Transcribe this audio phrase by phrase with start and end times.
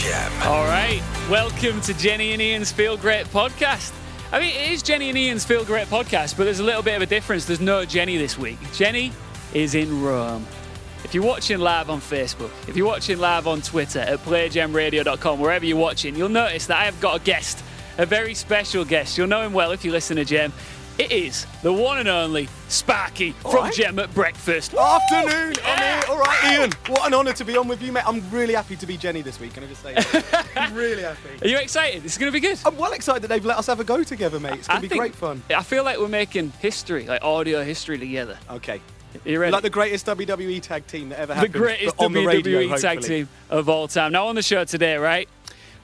[0.00, 0.32] Gem.
[0.42, 3.92] All right, welcome to Jenny and Ian's Feel Great podcast.
[4.32, 6.96] I mean, it is Jenny and Ian's Feel Great podcast, but there's a little bit
[6.96, 7.44] of a difference.
[7.44, 8.58] There's no Jenny this week.
[8.72, 9.12] Jenny
[9.52, 10.44] is in Rome.
[11.04, 15.64] If you're watching live on Facebook, if you're watching live on Twitter at playgemradio.com, wherever
[15.64, 17.62] you're watching, you'll notice that I have got a guest,
[17.96, 19.16] a very special guest.
[19.16, 20.52] You'll know him well if you listen to Gem.
[20.96, 23.74] It is the one and only Sparky from right.
[23.74, 24.74] Gem at Breakfast.
[24.74, 26.02] Afternoon, I'm here.
[26.08, 26.70] All right, Ian.
[26.86, 28.06] What an honour to be on with you, mate.
[28.06, 29.54] I'm really happy to be Jenny this week.
[29.54, 30.46] Can I just say that?
[30.56, 31.30] I'm really happy.
[31.42, 32.04] Are you excited?
[32.04, 32.60] This is going to be good.
[32.64, 34.54] I'm well excited that they've let us have a go together, mate.
[34.54, 35.42] It's going to be great fun.
[35.50, 38.38] I feel like we're making history, like audio history together.
[38.48, 38.80] Okay.
[39.24, 39.52] You ready?
[39.52, 41.54] Like the greatest WWE tag team that ever happened.
[41.54, 44.12] the greatest on the WWE radio, tag team of all time.
[44.12, 45.28] Now, on the show today, right,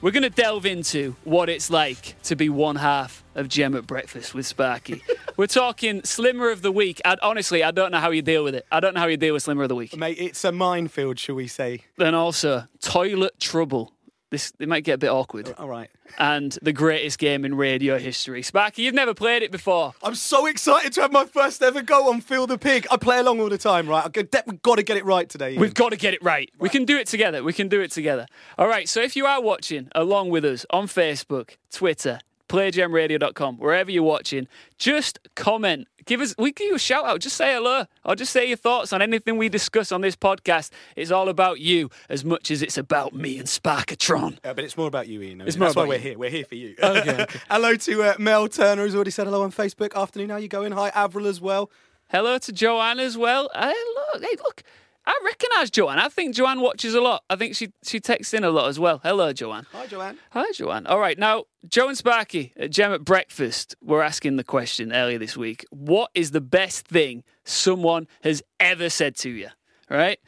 [0.01, 3.85] we're going to delve into what it's like to be one half of Gem at
[3.85, 5.03] Breakfast with Sparky.
[5.37, 6.99] we're talking Slimmer of the Week.
[7.05, 8.65] I, honestly, I don't know how you deal with it.
[8.71, 9.95] I don't know how you deal with Slimmer of the Week.
[9.95, 11.85] Mate, it's a minefield, shall we say.
[11.97, 13.93] Then also, Toilet Trouble.
[14.31, 15.53] This It might get a bit awkward.
[15.57, 15.89] All right.
[16.17, 18.41] And the greatest game in radio history.
[18.41, 19.93] Sparky, you've never played it before.
[20.01, 22.87] I'm so excited to have my first ever go on Feel the Pig.
[22.89, 24.05] I play along all the time, right?
[24.15, 25.51] We've got to get it right today.
[25.51, 25.61] Ian.
[25.61, 26.49] We've got to get it right.
[26.57, 27.43] We can do it together.
[27.43, 28.25] We can do it together.
[28.57, 28.87] All right.
[28.87, 32.19] So if you are watching along with us on Facebook, Twitter,
[32.51, 34.45] playgemradio.com, wherever you're watching,
[34.77, 35.87] just comment.
[36.05, 37.21] Give us, we give you a shout out.
[37.21, 40.71] Just say hello or just say your thoughts on anything we discuss on this podcast.
[40.97, 44.39] It's all about you as much as it's about me and Sparkatron.
[44.43, 45.41] Yeah, but it's more about you, Ian.
[45.41, 46.17] It's That's more why about we're here.
[46.17, 46.75] We're here for you.
[46.83, 47.39] Okay, okay.
[47.49, 49.95] hello to uh, Mel Turner, who's already said hello on Facebook.
[49.95, 50.73] Afternoon, how you going?
[50.73, 51.71] Hi, Avril as well.
[52.09, 53.49] Hello to Joanne as well.
[53.55, 53.73] Hey,
[54.13, 54.63] look, hey, look.
[55.05, 55.99] I recognise Joanne.
[55.99, 57.23] I think Joanne watches a lot.
[57.29, 58.99] I think she she texts in a lot as well.
[59.03, 59.65] Hello, Joanne.
[59.71, 60.17] Hi, Joanne.
[60.31, 60.85] Hi, Joanne.
[60.85, 65.17] All right, now, Joe and Sparky at Gem at Breakfast were asking the question earlier
[65.17, 69.49] this week what is the best thing someone has ever said to you?
[69.89, 70.19] Right?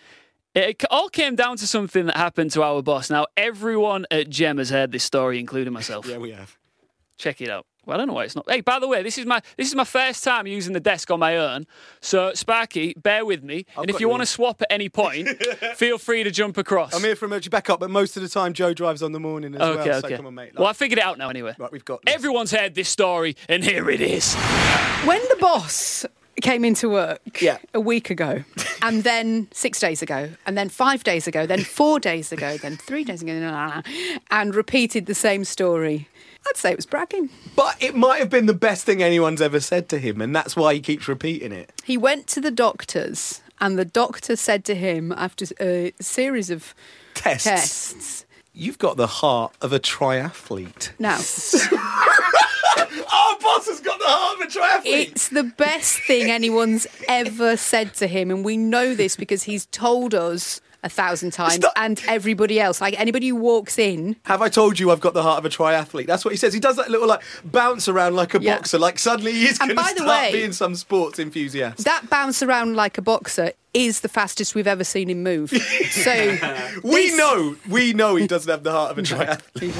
[0.55, 3.09] It all came down to something that happened to our boss.
[3.09, 6.05] Now, everyone at Gem has heard this story, including myself.
[6.05, 6.57] Yeah, we have.
[7.17, 7.65] Check it out.
[7.85, 8.49] Well, I don't know why it's not.
[8.49, 11.11] Hey, by the way, this is my this is my first time using the desk
[11.11, 11.67] on my own.
[12.01, 13.65] So, Sparky, bear with me.
[13.75, 15.27] and if you you, want to swap at any point,
[15.75, 16.93] feel free to jump across.
[16.93, 19.53] I'm here for emergency backup, but most of the time Joe drives on the morning
[19.55, 19.99] as Okay, well.
[19.99, 20.09] okay.
[20.09, 20.53] So come on, mate.
[20.57, 21.55] well, I figured it out now anyway.
[21.59, 22.13] right, we've got this.
[22.15, 24.33] Everyone's heard this story, and here it is.
[25.05, 26.05] When the boss
[26.41, 27.57] came into work Yeah.
[27.73, 28.43] a week ago,
[28.81, 32.75] and then six days ago, and then five days ago, then four days ago, then
[32.77, 33.81] three days ago,
[34.31, 36.07] and repeated the same story,
[36.47, 37.29] I'd say it was bragging.
[37.55, 40.55] But it might have been the best thing anyone's ever said to him, and that's
[40.55, 41.71] why he keeps repeating it.
[41.83, 46.75] He went to the doctors, and the doctor said to him after a series of
[47.13, 47.43] Tests.
[47.45, 50.91] tests, You've got the heart of a triathlete.
[50.99, 51.17] now.
[52.77, 55.11] Our boss has got the heart of a triathlete.
[55.11, 59.65] It's the best thing anyone's ever said to him, and we know this because he's
[59.67, 61.73] told us a thousand times, Stop.
[61.75, 62.81] and everybody else.
[62.81, 65.49] Like anybody who walks in, Have I told you I've got the heart of a
[65.49, 66.07] triathlete?
[66.07, 66.53] That's what he says.
[66.53, 68.55] He does that little like bounce around like a Yeah.
[68.57, 68.79] boxer.
[68.79, 71.83] Like suddenly he's And going to start way- being some sports enthusiast.
[71.85, 75.49] that bounce around like a boxer is the fastest we've ever seen him move.
[75.91, 76.11] So
[76.83, 79.73] we this- know, we know he doesn't have the heart of a triathlete.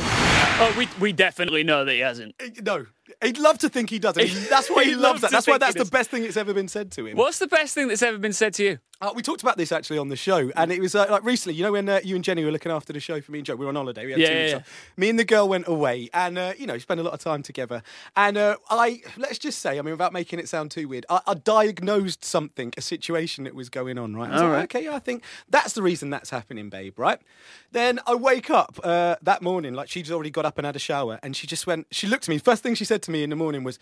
[0.60, 2.36] Oh, we, we definitely know that he hasn't.
[2.42, 2.86] Uh, no,
[3.24, 4.16] he'd love to think he does.
[4.18, 4.30] it.
[4.50, 5.32] That's why he, He'd loves that.
[5.32, 7.18] That's why that's the best thing that's ever been said to him.
[7.18, 8.78] What's the best thing that's ever been said to you?
[9.04, 11.54] Uh, we talked about this actually on the show, and it was uh, like recently.
[11.54, 13.46] You know when uh, you and Jenny were looking after the show for me and
[13.46, 13.58] Joe.
[13.58, 14.06] We were on holiday.
[14.06, 14.62] We had Yeah, two yeah, yeah.
[14.96, 17.44] Me and the girl went away, and uh, you know spent a lot of time
[17.44, 17.84] together.
[18.16, 21.20] And uh, I let's just say, I mean, without making it sound too weird, I,
[21.28, 24.16] I diagnosed something, a situation that was going on.
[24.16, 24.30] Right?
[24.30, 24.64] I was All like, right.
[24.64, 26.98] Okay, yeah, I think that's the reason that's happening, babe.
[26.98, 27.20] Right?
[27.74, 30.80] Then I wake up uh, that morning, like she'd already got up and had a
[30.80, 31.88] shower, and she just went.
[31.92, 32.38] She looked at me.
[32.38, 33.80] First thing she said to me in the morning was.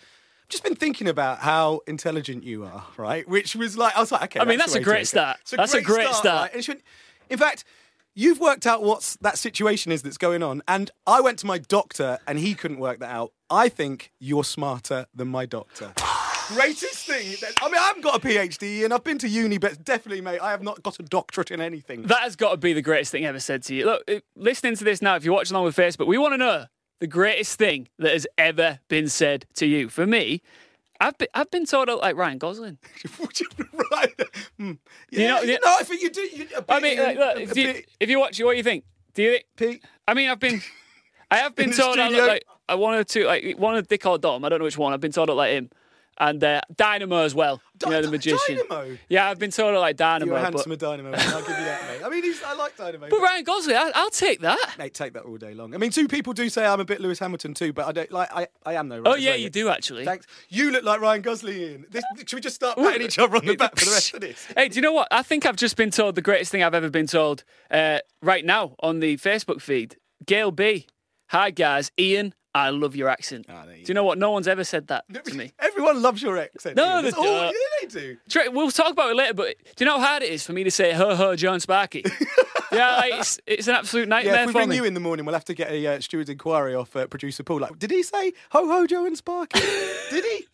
[0.52, 3.26] Just been thinking about how intelligent you are, right?
[3.28, 4.42] Which was like, I was like, okay.
[4.42, 5.38] I mean, that's the a great start.
[5.42, 6.52] It's That's a great start.
[6.62, 6.84] she went,
[7.30, 7.64] in fact,
[8.16, 11.58] you've worked out what that situation is that's going on, and I went to my
[11.58, 13.32] doctor, and he couldn't work that out.
[13.50, 15.94] I think you're smarter than my doctor.
[16.50, 17.36] Greatest thing.
[17.40, 20.20] That, I mean, I haven't got a PhD, and I've been to uni, but definitely,
[20.20, 22.02] mate, I have not got a doctorate in anything.
[22.04, 23.86] That has got to be the greatest thing ever said to you.
[23.86, 26.66] Look, listening to this now, if you're watching along with Facebook, we want to know
[27.02, 29.90] the greatest thing that has ever been said to you.
[29.90, 30.42] For me,
[31.02, 32.78] I've been, I've been told like Ryan Gosling.
[33.92, 34.14] right?
[34.58, 34.74] Hmm.
[35.10, 36.22] Yeah, You know- you know, I think you do.
[36.22, 38.64] You, I mean, like, look, if you, bit- if you watch it, what do you
[38.64, 38.84] think?
[39.16, 39.46] Do you think?
[39.58, 39.84] Pete.
[40.08, 40.62] I mean, I've been,
[41.32, 44.18] I have been told I look like I wanted to like one of Dick or
[44.20, 44.46] Dom.
[44.46, 44.94] I don't know which one.
[44.94, 45.70] I've been told I look like him,
[46.18, 47.62] and uh, Dynamo as well.
[47.78, 48.58] Di- you know, the magician.
[48.70, 48.98] Dynamo?
[49.10, 50.34] Yeah, I've been told I like Dynamo.
[50.34, 51.12] You're a but, handsomer dynamo.
[51.18, 52.06] I'll give you that, mate.
[52.06, 53.08] I mean, he's, I like dynamo.
[53.10, 54.60] but Ryan Gosling, I, I'll take that.
[54.78, 55.74] Mate, take that all day long.
[55.74, 58.12] I mean, two people do say I'm a bit Lewis Hamilton too, but I don't
[58.12, 58.30] like.
[58.32, 59.02] I, I am though.
[59.02, 60.06] Right, Oh yeah, you do actually.
[60.06, 60.28] Thanks.
[60.50, 61.58] You look like Ryan Gosling.
[61.58, 61.86] Ian.
[61.90, 64.22] This, should we just start patting each other on the back for the rest of
[64.22, 64.48] this?
[64.56, 65.08] Hey, do you know what?
[65.12, 68.46] I think I've just been told the greatest thing I've ever been told uh, right
[68.46, 69.98] now on the Facebook feed.
[70.26, 70.88] Gail B.
[71.30, 72.34] Hi guys, Ian.
[72.54, 73.46] I love your accent.
[73.50, 74.18] Ah, there you do you know what?
[74.18, 75.54] No one's ever said that to me.
[75.60, 76.76] Everyone loves your accent.
[76.76, 77.52] No, they all- yeah,
[77.82, 78.18] they do.
[78.52, 80.64] We'll talk about it later, but do you know how hard it is for me
[80.66, 82.04] to say ho ho John Sparky?
[82.72, 84.76] yeah, like, it's, it's an absolute Yeah, nightmare if we for bring me.
[84.78, 87.44] you in the morning, we'll have to get a uh, steward's inquiry off uh, producer
[87.44, 87.60] Paul.
[87.60, 89.60] Like, did he say ho ho Joe and Sparky?
[90.10, 90.48] did he?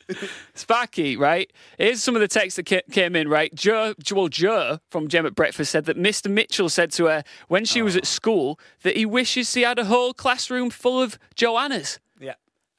[0.53, 1.51] Sparky, right?
[1.77, 3.53] Here's some of the text that came in, right?
[3.53, 6.29] Joe, well, Joe from Gem at Breakfast said that Mr.
[6.31, 9.85] Mitchell said to her when she was at school that he wishes he had a
[9.85, 11.99] whole classroom full of Joannas.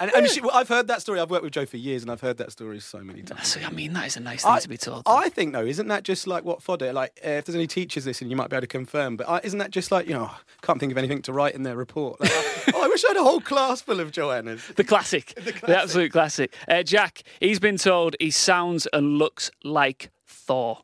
[0.01, 1.19] And, and she, I've heard that story.
[1.19, 3.49] I've worked with Joe for years, and I've heard that story so many times.
[3.49, 5.03] So, I mean, that is a nice thing I, to be told.
[5.07, 6.93] I think though, isn't that just like what fodder?
[6.93, 9.17] Like, uh, if there's any teachers listening, you might be able to confirm.
[9.17, 10.31] But uh, isn't that just like you know,
[10.63, 12.21] can't think of anything to write in their report?
[12.21, 12.31] Like,
[12.75, 14.67] oh, I wish I had a whole class full of Joannas.
[14.77, 15.35] The classic.
[15.67, 16.55] the absolute classic.
[16.69, 20.83] Uh, Jack, he's been told he sounds and looks like Thor.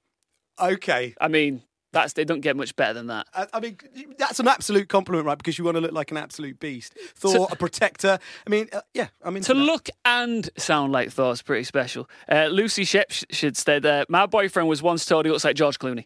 [0.61, 1.63] Okay, I mean,
[1.95, 3.27] that's they don't get much better than that.
[3.35, 3.79] I, I mean
[4.19, 5.39] that's an absolute compliment, right?
[5.39, 6.95] Because you want to look like an absolute beast.
[7.15, 8.19] Thor, a protector.
[8.47, 12.09] I mean, uh, yeah, I mean To look and sound like Thor's pretty special.
[12.31, 15.79] Uh, Lucy Shep should said, uh, "My boyfriend was once told he looks like George
[15.79, 16.05] Clooney."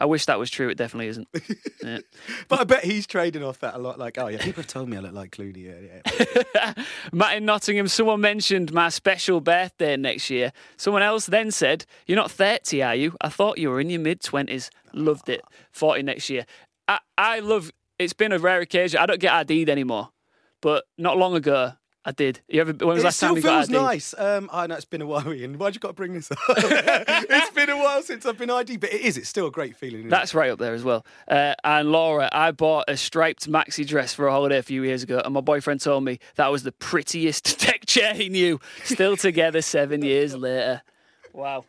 [0.00, 0.70] I wish that was true.
[0.70, 1.28] It definitely isn't.
[1.82, 2.00] Yeah.
[2.48, 3.98] But I bet he's trading off that a lot.
[3.98, 5.64] Like, oh yeah, people have told me I look like Clooney.
[5.64, 6.84] Yeah, yeah.
[7.12, 10.52] Matt in Nottingham, someone mentioned my special birthday next year.
[10.76, 13.16] Someone else then said, You're not 30, are you?
[13.22, 14.68] I thought you were in your mid 20s.
[14.92, 15.40] Loved it.
[15.72, 16.44] 40 next year.
[16.86, 19.00] I, I love it's been a rare occasion.
[19.00, 20.10] I don't get ID'd anymore,
[20.60, 22.40] but not long ago, I did.
[22.48, 24.14] You ever, when was It last time you got nice.
[24.16, 25.58] Um, I know it's been a while, Ian.
[25.58, 26.38] Why'd you got to bring this up?
[26.48, 29.18] it's been a while since I've been ID, but it is.
[29.18, 30.08] It's still a great feeling.
[30.08, 31.04] That's right up there as well.
[31.28, 35.02] Uh, and Laura, I bought a striped maxi dress for a holiday a few years
[35.02, 38.60] ago, and my boyfriend told me that was the prettiest deck chair he knew.
[38.84, 40.80] Still together seven years later.
[41.34, 41.66] Wow.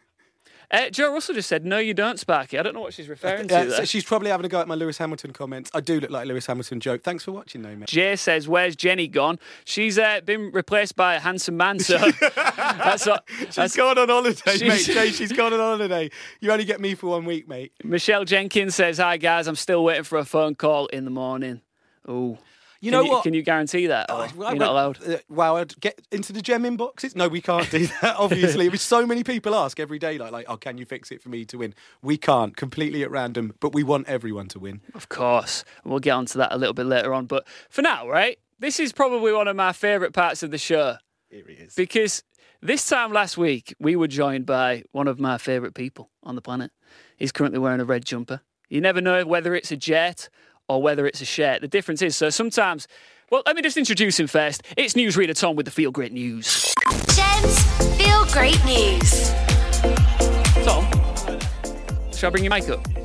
[0.71, 3.49] Uh, Joe Russell just said, "No, you don't, Sparky." I don't know what she's referring
[3.49, 3.53] to.
[3.53, 5.69] Yeah, so she's probably having a go at my Lewis Hamilton comments.
[5.73, 7.03] I do look like a Lewis Hamilton joke.
[7.03, 7.89] Thanks for watching, though, mate.
[7.89, 9.37] Jay says, "Where's Jenny gone?
[9.65, 11.97] She's uh, been replaced by a handsome man." So
[12.35, 13.25] that's what.
[13.39, 14.85] She's That's, gone on holiday, mate.
[14.85, 16.09] Jay, she's gone on holiday.
[16.39, 17.73] You only get me for one week, mate.
[17.83, 21.61] Michelle Jenkins says, "Hi guys, I'm still waiting for a phone call in the morning."
[22.07, 22.37] Oh,
[22.81, 23.23] You can know what?
[23.23, 24.07] Can you guarantee that?
[24.09, 25.07] Oh, I you're went- not allowed.
[25.07, 27.15] Uh, wow, I'd get into the gem inboxes.
[27.15, 28.15] No, we can't do that.
[28.17, 31.21] Obviously, Which so many people ask every day, like, like, oh, can you fix it
[31.21, 31.73] for me to win?
[32.01, 33.53] We can't, completely at random.
[33.59, 34.81] But we want everyone to win.
[34.95, 35.63] Of course.
[35.85, 37.27] We'll get onto that a little bit later on.
[37.27, 40.95] But for now, right, this is probably one of my favourite parts of the show
[41.29, 41.75] Here it is.
[41.75, 42.23] because
[42.63, 46.41] this time last week, we were joined by one of my favourite people on the
[46.41, 46.71] planet.
[47.17, 48.41] He's currently wearing a red jumper.
[48.69, 50.29] You never know whether it's a jet
[50.71, 51.59] or whether it's a shirt.
[51.59, 52.87] The difference is, so sometimes,
[53.29, 54.63] well, let me just introduce him first.
[54.77, 56.73] It's newsreader Tom with the Feel Great News.
[57.13, 57.61] Gem's
[57.97, 59.31] Feel Great News.
[60.63, 60.89] Tom,
[62.13, 63.00] shall I bring your mic up?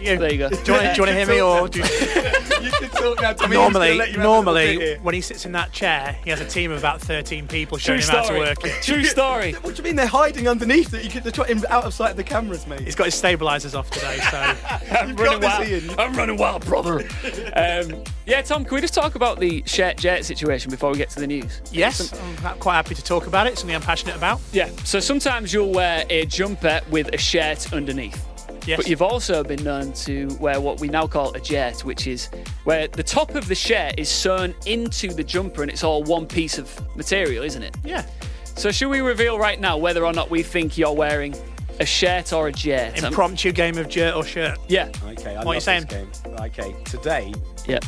[0.00, 0.18] You.
[0.18, 0.48] There you go.
[0.64, 1.84] Do you want to hear me or do you,
[2.62, 3.32] you can talk now.
[3.32, 3.56] Tommy.
[3.56, 3.96] normally?
[3.96, 6.40] Let you have a little bit Normally, when he sits in that chair, he has
[6.40, 8.82] a team of about thirteen people showing True him how to work it.
[8.82, 9.52] True story.
[9.54, 11.04] What do you mean they're hiding underneath it?
[11.04, 12.80] You could, they're trying out of sight of the cameras, mate.
[12.80, 15.68] He's got his stabilisers off today, so I'm You've got running this, wild.
[15.68, 16.00] Ian.
[16.00, 17.00] I'm running wild, brother.
[17.54, 21.10] um, yeah, Tom, can we just talk about the Jet Jet situation before we get
[21.10, 21.60] to the news?
[21.72, 22.12] yes,
[22.44, 23.58] I'm quite happy to talk about it.
[23.58, 24.40] Something I'm passionate about.
[24.52, 24.70] Yeah.
[24.84, 28.26] So sometimes you'll wear a jumper with a shirt underneath.
[28.70, 28.76] Yes.
[28.78, 32.28] But you've also been known to wear what we now call a jet, which is
[32.64, 36.24] where the top of the shirt is sewn into the jumper and it's all one
[36.26, 37.76] piece of material, isn't it?
[37.84, 38.06] yeah.
[38.44, 41.34] So should we reveal right now whether or not we think you're wearing
[41.80, 42.98] a shirt or a jet?
[42.98, 44.58] Um, Impromptu game of jet or shirt.
[44.68, 44.90] yeah.
[45.04, 45.86] Okay, I What are you saying?
[45.86, 46.34] This game.
[46.40, 47.32] Okay, today,
[47.66, 47.78] Yeah.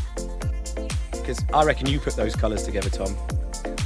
[1.13, 3.15] because I reckon you put those colours together, Tom.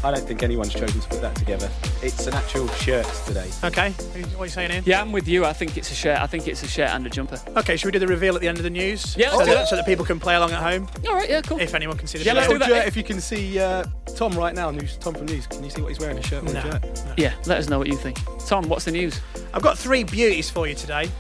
[0.06, 1.68] I don't think anyone's chosen to put that together.
[2.00, 3.50] It's an actual shirt today.
[3.64, 3.90] Okay.
[3.90, 4.84] What are you saying, Ian?
[4.86, 5.44] Yeah, I'm with you.
[5.44, 6.20] I think it's a shirt.
[6.20, 7.40] I think it's a shirt and a jumper.
[7.56, 9.16] Okay, should we do the reveal at the end of the news?
[9.16, 9.68] Yeah, so, let's do that, that.
[9.68, 11.28] so that people can play along at home, All right.
[11.28, 11.40] Yeah.
[11.42, 11.58] Cool.
[11.58, 12.68] if anyone can see the Yeah, let's do that.
[12.68, 13.84] Shirt, if you can see uh,
[14.14, 16.18] Tom right now, news, Tom from News, can you see what he's wearing?
[16.18, 16.60] A shirt or No.
[16.60, 16.84] a shirt?
[17.18, 17.34] Yeah.
[17.46, 18.18] Let us know what you think.
[18.46, 19.20] Tom, what's the news?
[19.52, 21.10] I've got three beauties for you today.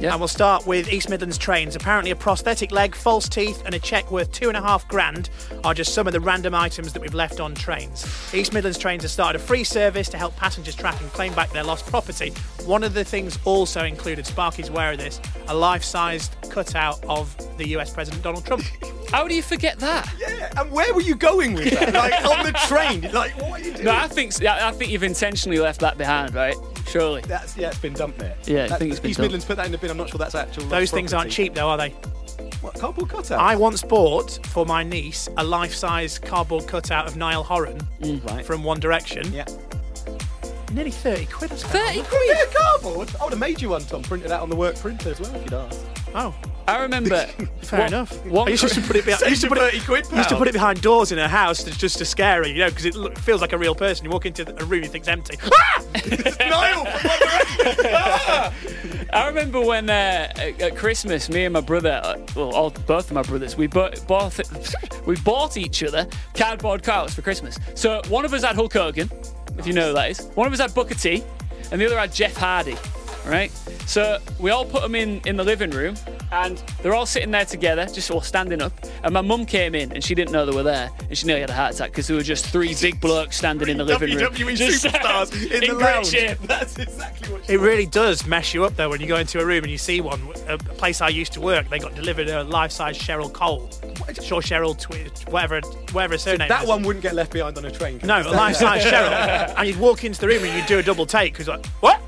[0.00, 0.10] Yeah.
[0.10, 1.76] And we'll start with East Midlands Trains.
[1.76, 5.30] Apparently, a prosthetic leg, false teeth, and a cheque worth two and a half grand
[5.62, 8.04] are just some of the random items that we've left on trains.
[8.34, 11.50] East Midlands Trains has started a free service to help passengers track and claim back
[11.52, 12.30] their lost property.
[12.64, 17.36] One of the things also included, Sparky's aware of this, a life sized cutout of
[17.56, 18.64] the US President Donald Trump.
[19.10, 20.12] How do you forget that?
[20.18, 21.94] Yeah, and where were you going with that?
[21.94, 23.12] like on the train?
[23.12, 23.84] Like, what are you doing?
[23.84, 26.56] No, I think I I think you've intentionally left that behind, right?
[26.88, 27.22] Surely.
[27.22, 28.36] That's yeah, it's been dumped there.
[28.44, 29.26] Yeah, I think it's been East dumped.
[29.26, 29.90] Midlands put that in the bin.
[29.90, 30.64] I'm not sure that's actual.
[30.64, 31.90] Those things aren't cheap, though, are they?
[32.60, 33.40] What cardboard cutout?
[33.40, 38.24] I once bought for my niece a life size cardboard cutout of Niall Horan mm.
[38.30, 38.44] right.
[38.44, 39.32] from One Direction.
[39.32, 39.44] yeah.
[40.72, 41.72] Nearly 30 quid, I spent.
[41.72, 42.20] Thirty Quid?
[42.26, 43.08] Yeah, cardboard.
[43.20, 44.02] I would have made you one, Tom.
[44.02, 45.84] Printed out on the work printer as well if you'd asked.
[46.16, 46.34] Oh,
[46.66, 47.26] I remember.
[47.62, 48.26] Fair one- enough.
[48.26, 49.28] One I used to put it behind.
[49.28, 51.70] Used to put it, quid, used to put it behind doors in a house to,
[51.78, 54.04] just to scare her, you know, because it look, feels like a real person.
[54.04, 55.38] You walk into a room, you think it's empty.
[55.54, 55.82] Ah!
[56.40, 56.86] Niall
[57.84, 58.52] Ah!
[59.12, 63.12] I remember when uh, at Christmas, me and my brother, uh, well, all, both of
[63.12, 64.40] my brothers, we bought, bought
[65.06, 67.58] we bought each other cardboard cutouts for Christmas.
[67.74, 69.08] So one of us had Hulk Hogan,
[69.56, 70.26] if you know who that is.
[70.34, 71.22] One of us had Booker T,
[71.70, 72.76] and the other had Jeff Hardy.
[73.26, 73.50] Right.
[73.86, 75.94] So we all put them in in the living room,
[76.34, 78.72] and they're all sitting there together, just all standing up.
[79.02, 81.42] And my mum came in, and she didn't know they were there, and she nearly
[81.42, 84.16] had a heart attack because there were just three big blokes standing in the living
[84.16, 86.06] room, WWE just superstars in, the great lounge.
[86.08, 86.38] shape.
[86.42, 89.40] That's exactly what she It really does mess you up though when you go into
[89.40, 90.20] a room and you see one.
[90.48, 93.70] A place I used to work, they got delivered a life-size Cheryl Cole,
[94.22, 95.60] sure Cheryl, Twi- whatever,
[95.92, 96.48] whatever her surname.
[96.48, 96.68] That is.
[96.68, 98.00] one wouldn't get left behind on a train.
[98.02, 101.06] No, a life-size Cheryl, and you'd walk into the room and you'd do a double
[101.06, 102.00] take because like, what?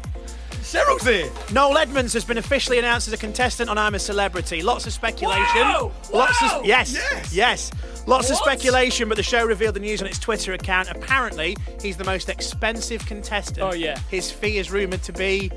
[0.77, 1.31] Cheryl's here.
[1.53, 4.63] Noel Edmonds has been officially announced as a contestant on I'm a Celebrity.
[4.63, 5.43] Lots of speculation.
[5.63, 5.93] Wow!
[6.13, 6.61] Lots Wow!
[6.61, 7.33] of yes, Yes!
[7.35, 7.71] yes.
[8.07, 10.91] Lots of speculation, but the show revealed the news on its Twitter account.
[10.91, 13.61] Apparently, he's the most expensive contestant.
[13.67, 13.99] Oh, yeah.
[14.11, 15.51] His fee is rumored to be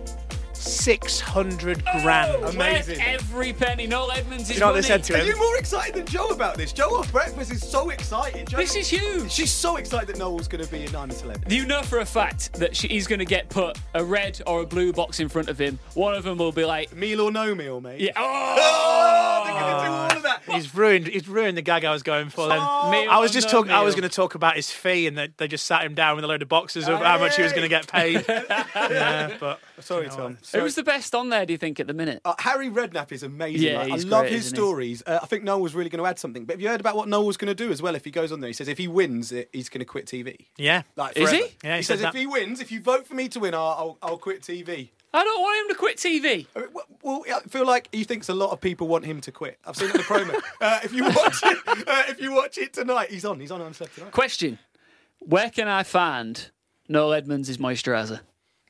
[0.59, 2.43] six hundred grand.
[2.43, 2.97] Amazing.
[2.99, 3.87] Worth every penny.
[3.87, 5.03] Noel Edmonds is You know what they money.
[5.03, 6.73] said to Are you more excited than Joe about this?
[6.73, 8.47] Joe off breakfast is so excited.
[8.47, 9.31] Joe, This is huge.
[9.31, 11.55] She's so excited that Noel's going to be in I'm a Celebrity.
[11.55, 14.61] You know for a fact that she, he's going to get put a red or
[14.61, 15.79] a blue box in front of him.
[15.93, 17.99] One of them will be like, Meal or no meal, mate.
[18.01, 20.53] yeah, Oh, they're oh, going to do all of that.
[20.55, 21.07] He's ruined.
[21.07, 22.47] He's ruined the gag I was going for.
[22.47, 23.71] Then Oh, Meal I was or just no talking.
[23.71, 24.01] I was meal?
[24.01, 26.27] going to talk about his fee, and they, they just sat him down with a
[26.27, 28.25] load of boxes of how much he was going to get paid.
[28.75, 30.37] yeah, but Sorry, Tom.
[30.53, 31.45] Who's the best on there?
[31.45, 32.21] Do you think at the minute?
[32.25, 33.67] Uh, Harry Redknapp is amazing.
[33.67, 33.91] Yeah, right?
[33.91, 34.61] I he's love great, his isn't he?
[34.61, 35.03] stories.
[35.05, 36.45] Uh, I think Noel was really going to add something.
[36.45, 38.11] But have you heard about what Noel was going to do as well if he
[38.11, 38.47] goes on there?
[38.49, 40.47] He says if he wins, it, he's going to quit TV.
[40.57, 41.45] yeah, Like Is forever.
[41.45, 41.53] he?
[41.63, 43.53] Yeah, he he said says if he wins, if you vote for me to win,
[43.53, 44.89] I'll, I'll, I'll quit TV.
[45.13, 46.45] I don't want him to quit TV.
[46.55, 49.21] I mean, w- Well, I feel like he thinks a lot of people want him
[49.21, 49.57] to quit.
[49.65, 50.35] I've seen it in the promo.
[50.61, 53.39] uh, if you watch it, uh, if you watch it tonight, he's on.
[53.39, 53.61] He's on.
[53.61, 54.11] I'm set tonight.
[54.11, 54.59] Question:
[55.19, 56.51] Where can I find
[56.87, 58.19] Noel Edmonds' moisturiser?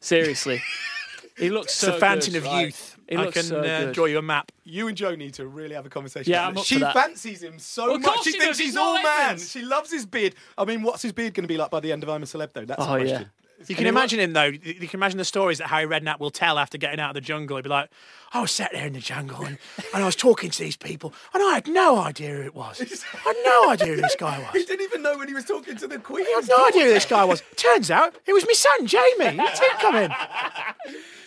[0.01, 0.61] Seriously,
[1.37, 2.39] he looks it's so a fountain good.
[2.39, 2.65] of right.
[2.67, 2.95] youth.
[3.09, 4.51] He I looks can so uh, draw you a map.
[4.63, 6.31] You and Joe need to really have a conversation.
[6.31, 6.93] Yeah, I'm up She for that.
[6.93, 8.23] fancies him so Well, much.
[8.23, 8.59] She she thinks does.
[8.59, 9.39] he's He's all Noel man.
[9.39, 10.35] She loves his beard.
[10.57, 12.25] I mean, what's his beard going to be like by the end of I'm a
[12.27, 12.65] Celeb, though?
[12.65, 13.23] That's Oh, the yeah.
[13.59, 13.73] Question.
[13.73, 14.45] You can imagine him though.
[14.45, 17.21] You can imagine the stories that Harry Redknapp will tell after getting out of the
[17.21, 17.57] jungle.
[17.57, 17.89] He'd be like,
[18.31, 19.57] "I was sat there in the jungle and,
[19.93, 22.81] and I was talking to these people, and I had no idea who it was.
[22.81, 24.49] I had no idea who this guy was.
[24.53, 26.25] He didn't even know when he was talking to the Queen.
[26.25, 27.43] I had no idea who this guy was.
[27.55, 29.31] Turns out it was my son Jamie.
[29.31, 30.11] He did come in.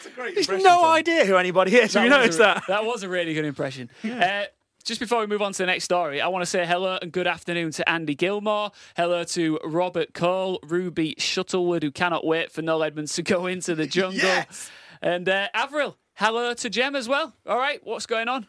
[0.04, 1.94] It's a great He's no idea who anybody is.
[1.94, 2.64] Have you noticed a, that?
[2.66, 3.88] That was a really good impression.
[4.04, 4.46] Uh,
[4.82, 7.12] just before we move on to the next story, I want to say hello and
[7.12, 8.72] good afternoon to Andy Gilmore.
[8.96, 13.74] Hello to Robert Cole, Ruby Shuttlewood, who cannot wait for Noel Edmonds to go into
[13.74, 14.18] the jungle.
[14.18, 14.70] Yes.
[15.00, 17.34] And uh, Avril, hello to Jem as well.
[17.46, 18.46] All right, what's going on?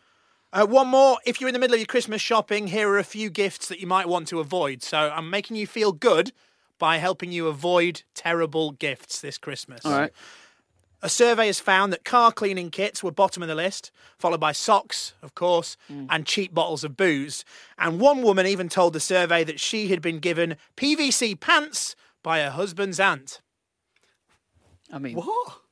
[0.52, 1.18] Uh, one more.
[1.26, 3.80] If you're in the middle of your Christmas shopping, here are a few gifts that
[3.80, 4.84] you might want to avoid.
[4.84, 6.32] So I'm making you feel good
[6.78, 9.86] by helping you avoid terrible gifts this Christmas.
[9.86, 10.12] All right.
[11.04, 14.54] A survey has found that car cleaning kits were bottom of the list, followed by
[14.54, 16.08] socks, of course, mm.
[16.10, 17.44] and cheap bottles of booze.
[17.78, 22.40] And one woman even told the survey that she had been given PVC pants by
[22.40, 23.42] her husband's aunt.
[24.94, 25.63] I mean, What?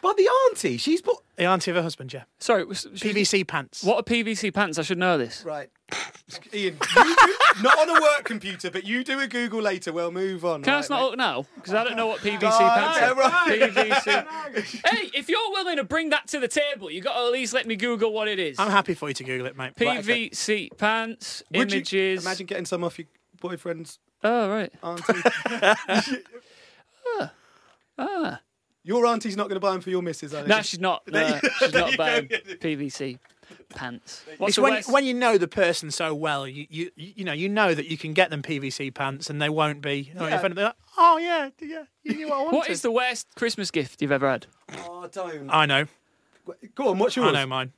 [0.00, 0.76] By the auntie.
[0.76, 1.16] She's put.
[1.36, 2.24] The auntie of her husband, yeah.
[2.40, 3.82] sorry, was- was- PVC pants.
[3.84, 4.78] What are PVC pants?
[4.78, 5.44] I should know this.
[5.44, 5.70] Right.
[6.52, 9.92] Ian, you do, not on a work computer, but you do a Google later.
[9.92, 10.62] We'll move on.
[10.62, 11.06] Can I right, just not mate?
[11.06, 11.46] look now?
[11.54, 13.14] Because I don't know what PVC Oh, pants yeah, are.
[13.14, 13.72] right.
[14.54, 14.84] PVC.
[14.86, 17.52] hey, if you're willing to bring that to the table, you got to at least
[17.54, 18.58] let me Google what it is.
[18.58, 19.72] I'm happy for you to Google it, mate.
[19.80, 20.28] Right, okay.
[20.30, 22.24] PVC pants, Would you images.
[22.24, 23.06] imagine getting some off your
[23.40, 24.72] boyfriend's Oh, right.
[24.82, 25.22] auntie?
[28.00, 28.40] Ah.
[28.88, 30.48] Your auntie's not going to buy them for your missus, are they?
[30.48, 31.02] No, she's not.
[31.06, 33.18] No, she's not buying PVC
[33.68, 34.24] pants.
[34.38, 34.90] What's It's the when, worst?
[34.90, 37.98] when you know the person so well, you, you you know you know that you
[37.98, 40.10] can get them PVC pants and they won't be.
[40.14, 40.34] Yeah.
[40.36, 42.56] If they're like, oh yeah, yeah, you knew what I wanted.
[42.56, 44.46] What is the worst Christmas gift you've ever had?
[44.78, 45.50] Oh, don't.
[45.50, 45.84] I know.
[46.74, 47.28] Go on, what's yours?
[47.28, 47.72] I know mine.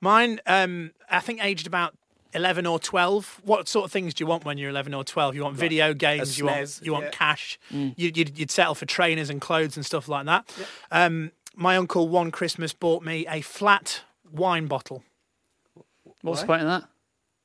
[0.00, 1.94] Mine, um, I think aged about
[2.34, 3.40] 11 or 12.
[3.44, 5.34] What sort of things do you want when you're 11 or 12?
[5.34, 7.10] You want video games, you want, you want yeah.
[7.10, 10.50] cash, you, you'd, you'd settle for trainers and clothes and stuff like that.
[10.90, 15.02] Um, my uncle one Christmas bought me a flat wine bottle.
[16.22, 16.42] What's Why?
[16.42, 16.88] the point of that?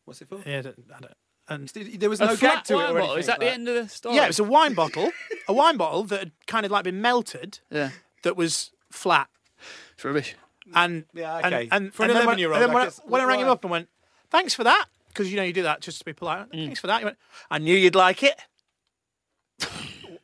[0.06, 0.42] What's it for?
[0.46, 1.14] Yeah, I don't, I don't,
[1.50, 1.68] and
[2.00, 3.00] There was A no flat gag to it wine or bottle.
[3.16, 3.20] anything.
[3.20, 4.16] Is that the like- end of the story?
[4.16, 5.12] yeah, it was a wine bottle,
[5.48, 7.90] a wine bottle that had kind of like been melted, Yeah,
[8.24, 9.30] that was flat.
[9.94, 10.36] it's rubbish.
[10.74, 11.68] And Yeah, and- okay.
[11.72, 13.40] And, For an and then when- 11-year-old, and then I when, guess, when I rang
[13.42, 13.90] him up and went,
[14.34, 16.48] "Thanks for that," because you know you do that just to be polite.
[16.52, 17.00] Thanks for that.
[17.00, 17.18] He went,
[17.50, 18.36] "I knew you'd like it."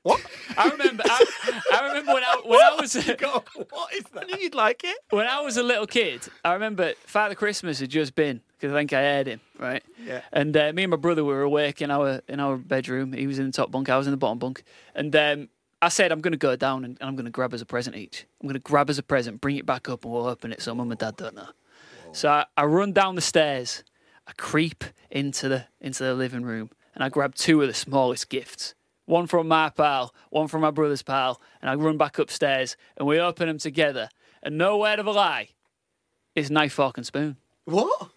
[0.02, 0.22] What?
[0.58, 1.04] I remember.
[1.06, 4.24] I, I remember when I when I was God, what is that?
[4.24, 4.98] I knew you'd like it.
[5.10, 6.22] when I was a little kid.
[6.44, 9.84] I remember Father Christmas had just been because I think I heard him right.
[10.06, 10.22] Yeah.
[10.32, 13.12] And uh, me and my brother were awake in our in our bedroom.
[13.12, 13.90] He was in the top bunk.
[13.90, 14.64] I was in the bottom bunk.
[14.96, 15.50] And um,
[15.82, 17.66] I said, I'm going to go down and, and I'm going to grab us a
[17.66, 18.26] present each.
[18.42, 20.62] I'm going to grab us a present, bring it back up, and we'll open it
[20.62, 21.50] so mum and dad don't know.
[22.12, 23.84] So I, I run down the stairs.
[24.30, 28.30] I creep into the into the living room, and I grab two of the smallest
[28.30, 28.76] gifts.
[29.06, 33.08] One from my pal, one from my brother's pal, and I run back upstairs, and
[33.08, 34.10] we open them together.
[34.44, 35.50] And no word of a lie,
[36.36, 37.38] it's knife, fork, and spoon.
[37.66, 38.10] What?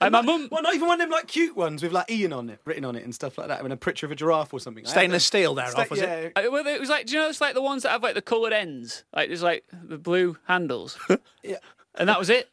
[0.00, 2.32] Like my mum, Well, not even one of them like cute ones with like Ian
[2.32, 3.60] on it, written on it and stuff like that.
[3.60, 4.84] I mean, a picture of a giraffe or something.
[4.86, 6.32] Stainless steel there, Sta- off, was it?
[6.34, 8.02] yeah, Uh, well, it was like, do you know, it's like the ones that have
[8.02, 10.98] like the coloured ends, like there's like the blue handles,
[11.44, 11.58] Yeah.
[11.94, 12.48] and that was it.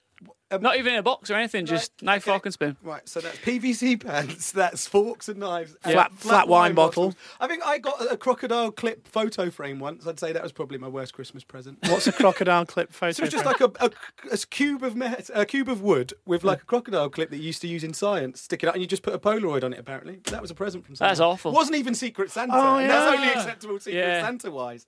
[0.52, 2.32] Not even in a box or anything, just knife, okay.
[2.32, 2.78] fork, and spoon.
[2.82, 7.10] Right, so that's PVC pans, that's forks and knives, and Flat- flat wine bottle.
[7.10, 7.16] bottles.
[7.40, 10.08] I think I got a crocodile clip photo frame once.
[10.08, 11.78] I'd say that was probably my worst Christmas present.
[11.88, 13.12] What's a crocodile clip photo?
[13.12, 13.56] So it's just frame?
[13.60, 17.10] like a, a, a cube of met, a cube of wood with like a crocodile
[17.10, 19.14] clip that you used to use in science, stick it out, and you just put
[19.14, 19.80] a Polaroid on it.
[19.80, 21.10] Apparently, that was a present from someone.
[21.12, 21.52] That's awful.
[21.52, 22.54] It Wasn't even Secret Santa.
[22.56, 24.22] Oh, and That's only acceptable Secret Yeah.
[24.24, 24.88] Santa wise.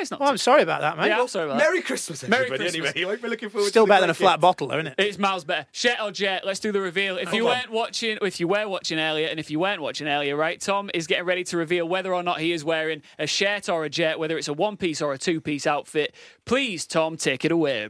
[0.00, 0.20] It's not.
[0.20, 1.08] Oh, I'm sorry about that, mate.
[1.08, 1.64] yeah, I'm sorry about that.
[1.64, 2.64] Merry Christmas, Merry everybody.
[2.70, 2.90] Christmas.
[2.96, 3.68] Anyway, I hope we're looking forward.
[3.68, 4.94] Still to the better than a flat bottle, though, isn't it?
[4.98, 5.66] It's miles better.
[5.72, 6.44] Shet or jet?
[6.46, 7.16] Let's do the reveal.
[7.16, 7.56] If you on.
[7.56, 10.60] weren't watching, if you were watching earlier, and if you weren't watching earlier, right?
[10.60, 13.84] Tom is getting ready to reveal whether or not he is wearing a shirt or
[13.84, 16.14] a jet, whether it's a one-piece or a two-piece outfit.
[16.44, 17.88] Please, Tom, take it away.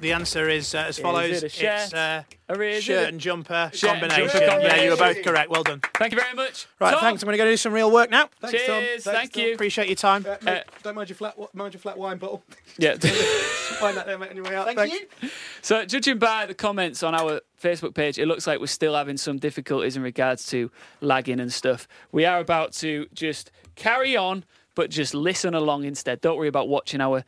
[0.00, 1.80] The answer is uh, as follows: it a shirt?
[1.84, 4.40] It's uh, Or is shirt it- and jumper Shirt and combination.
[4.42, 5.50] Yeah, you were both correct.
[5.50, 5.80] Well done.
[5.94, 6.66] Thank you very much.
[6.80, 7.22] Right, Tom, thanks.
[7.22, 8.28] I'm going to go do some real work now.
[8.40, 8.82] Thanks, Tom.
[8.82, 9.42] Thanks, Thank Tom.
[9.42, 9.54] you.
[9.54, 10.24] Appreciate your time.
[10.26, 12.42] Uh, mate, Uh, don't mind your flat, mind your flat wine bottle.
[12.80, 12.94] Yeah.
[12.94, 14.30] Find that there, mate.
[14.30, 14.66] Anyway, out.
[14.66, 14.94] Thank Thanks.
[15.20, 15.30] you.
[15.62, 19.16] So, judging by the comments on our Facebook page, it looks like we're still having
[19.16, 21.88] some difficulties in regards to lagging and stuff.
[22.12, 24.44] We are about to just carry on,
[24.76, 26.20] but just listen along instead.
[26.20, 27.24] Don't worry about watching our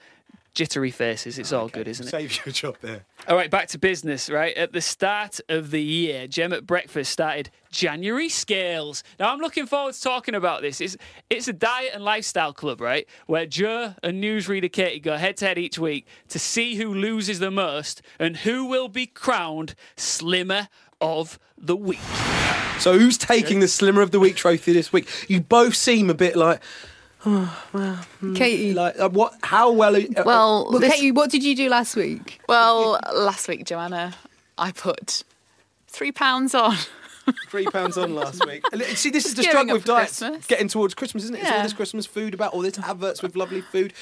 [0.54, 1.38] jittery faces.
[1.38, 2.10] It's ah, all good, isn't it?
[2.10, 3.04] Save your job there.
[3.28, 4.56] All right, back to business, right?
[4.56, 9.04] At the start of the year, Gem at Breakfast started January Scales.
[9.18, 10.80] Now, I'm looking forward to talking about this.
[10.80, 10.96] It's,
[11.28, 13.06] it's a diet and lifestyle club, right?
[13.26, 17.38] Where Joe and newsreader Katie go head to head each week to see who loses
[17.38, 20.68] the most and who will be crowned Slimmer
[21.00, 21.98] of the Week.
[22.78, 25.08] So who's taking the Slimmer of the Week trophy this week?
[25.28, 26.62] You both seem a bit like,
[28.34, 28.72] Katie.
[28.74, 29.34] like uh, what?
[29.42, 29.94] How well?
[29.96, 32.40] Are, uh, Well, well, this- Katie, what did you do last week?
[32.48, 34.14] well, last week, Joanna,
[34.58, 35.22] I put
[35.88, 36.76] three pounds on.
[37.48, 38.62] Three pounds on last week.
[38.72, 40.18] uh, See, this is the struggle with for diets.
[40.18, 40.46] Christmas.
[40.46, 41.42] Getting towards Christmas, isn't it?
[41.42, 43.92] It's all this Christmas food about all this adverts with lovely food.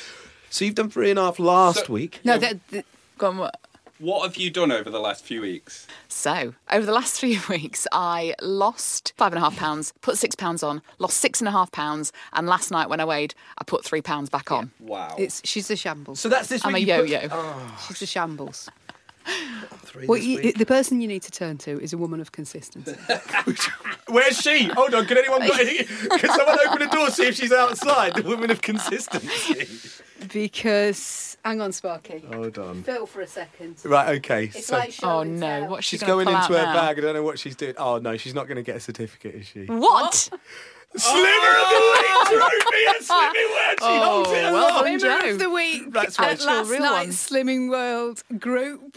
[0.50, 2.20] So you've done three and a half last week.
[2.24, 2.86] No, that, that-
[3.18, 3.60] Go on, what?
[3.98, 5.86] What have you done over the last few weeks?
[6.08, 10.34] So, over the last three weeks, I lost five and a half pounds, put six
[10.36, 13.64] pounds on, lost six and a half pounds, and last night when I weighed, I
[13.64, 14.70] put three pounds back on.
[14.78, 15.16] Wow.
[15.18, 16.20] it's she's a shambles.
[16.20, 16.86] So that's this I'm a week.
[16.88, 17.28] you put- yo-yo.
[17.32, 17.84] Oh.
[17.88, 18.68] she's a shambles.
[19.82, 20.56] Three Well, this you, week.
[20.58, 22.94] the person you need to turn to is a woman of consistency.
[24.08, 24.64] Where's she?
[24.68, 25.04] Hold on.
[25.06, 25.84] Can anyone got any?
[25.84, 28.14] Can someone open the door see if she's outside?
[28.14, 29.66] The woman of consistency.
[30.32, 32.22] Because, hang on, Sparky.
[32.32, 32.82] Hold on.
[32.82, 33.76] Phil for a second.
[33.84, 34.16] Right.
[34.18, 34.44] Okay.
[34.44, 35.68] It's so like Oh no, tell.
[35.70, 36.74] what's she she's gonna going pull into her now?
[36.74, 36.98] bag.
[36.98, 37.74] I don't know what she's doing.
[37.78, 39.64] Oh no, she's not going to get a certificate, is she?
[39.66, 40.14] What?
[40.96, 43.78] Slimmer of the week trophy and slimming world.
[43.78, 44.84] She Oh, holds it well aloft.
[44.84, 45.30] done, Slimmer Joe.
[45.32, 46.40] of the week That's at right.
[46.40, 48.96] last Real night's Slimming World group.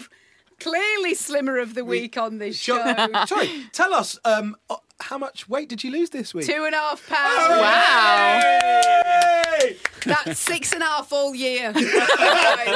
[0.59, 2.77] Clearly, Slimmer of the week on this show.
[3.25, 4.55] Sorry, tell us um,
[5.01, 6.45] how much weight did you lose this week?
[6.45, 7.61] Two and a half pounds.
[7.61, 8.41] Wow.
[9.59, 9.77] Hey!
[10.05, 11.73] That's six and a half all year.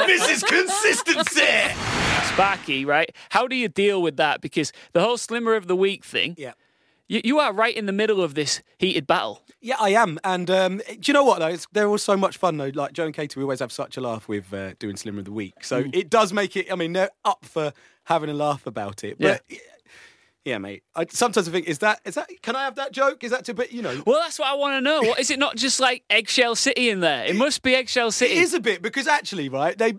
[0.06, 1.42] This is consistency.
[2.32, 3.10] Sparky, right?
[3.30, 4.40] How do you deal with that?
[4.40, 6.52] Because the whole Slimmer of the Week thing, Yeah.
[7.08, 9.42] you, you are right in the middle of this heated battle.
[9.60, 10.18] Yeah, I am.
[10.22, 11.48] And um, do you know what, though?
[11.48, 12.70] It's, they're all so much fun, though.
[12.72, 15.24] Like Joe and Katie, we always have such a laugh with uh, doing Slimmer of
[15.24, 15.54] the Week.
[15.64, 17.72] So it does make it, I mean, they're up for
[18.04, 19.18] having a laugh about it.
[19.18, 19.58] But yeah,
[20.58, 20.82] mate.
[20.94, 23.24] I sometimes I think, is that, is that, can I have that joke?
[23.24, 24.02] Is that too bit, you know?
[24.06, 25.02] Well, that's what I want to know.
[25.02, 27.26] What is it not just like Eggshell City in there?
[27.26, 28.34] It must be Eggshell City.
[28.34, 29.76] It is a bit because actually, right?
[29.76, 29.94] They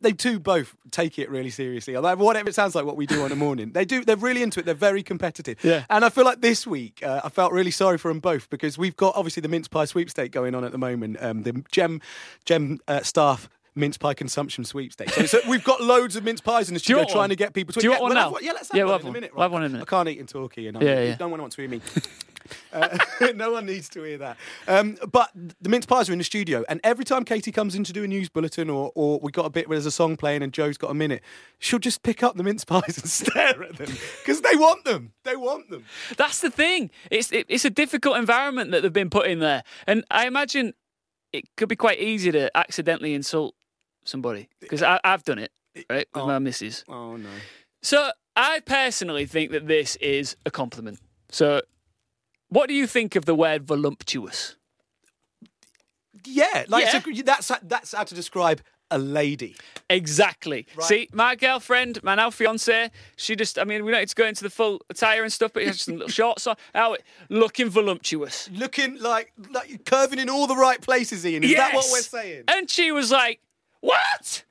[0.00, 1.94] they two both take it really seriously.
[1.96, 4.04] Although whatever it sounds like, what we do on a morning, they do.
[4.04, 4.66] They're really into it.
[4.66, 5.62] They're very competitive.
[5.62, 5.84] Yeah.
[5.90, 8.78] And I feel like this week, uh, I felt really sorry for them both because
[8.78, 11.18] we've got obviously the mince pie sweepstake going on at the moment.
[11.20, 12.00] Um, the gem
[12.44, 13.48] gem uh, staff.
[13.74, 15.10] Mince pie consumption sweepstake.
[15.10, 17.16] So, so we've got loads of mince pies in the studio want one?
[17.16, 17.80] trying to get people to.
[17.80, 18.32] Do you yeah, one we'll now?
[18.34, 19.12] have Yeah, let's have Yeah, one we'll in have a one.
[19.14, 19.34] minute.
[19.34, 19.86] We'll have one in a minute.
[19.88, 21.16] I can't eat in talkie, and Yeah, yeah.
[21.20, 21.80] no one wants to hear me.
[22.72, 22.98] Uh,
[23.36, 24.36] no one needs to hear that.
[24.66, 25.30] Um, but
[25.60, 28.02] the mince pies are in the studio, and every time Katie comes in to do
[28.02, 30.52] a news bulletin, or or we got a bit where there's a song playing and
[30.52, 31.22] Joe's got a minute,
[31.60, 35.12] she'll just pick up the mince pies and stare at them because they want them.
[35.24, 35.84] They want them.
[36.16, 36.90] That's the thing.
[37.10, 40.74] It's it, it's a difficult environment that they've been put in there, and I imagine
[41.32, 43.54] it could be quite easy to accidentally insult
[44.04, 45.52] somebody because I've done it
[45.88, 46.40] right with my oh.
[46.40, 46.84] missus.
[46.88, 47.28] Oh no.
[47.82, 51.00] So I personally think that this is a compliment.
[51.30, 51.62] So,
[52.48, 54.56] what do you think of the word voluptuous?
[56.24, 57.22] Yeah, like Yeah.
[57.24, 58.60] That's that's how to describe
[58.90, 59.56] a lady.
[59.88, 60.66] Exactly.
[60.80, 64.26] See, my girlfriend, my now fiance, she just, I mean, we don't need to go
[64.26, 66.56] into the full attire and stuff, but just some little shorts on.
[66.74, 66.96] Oh,
[67.28, 68.50] looking voluptuous.
[68.52, 71.44] Looking like like curving in all the right places, Ian.
[71.44, 72.44] Is that what we're saying?
[72.48, 73.40] And she was like,
[73.80, 74.44] what?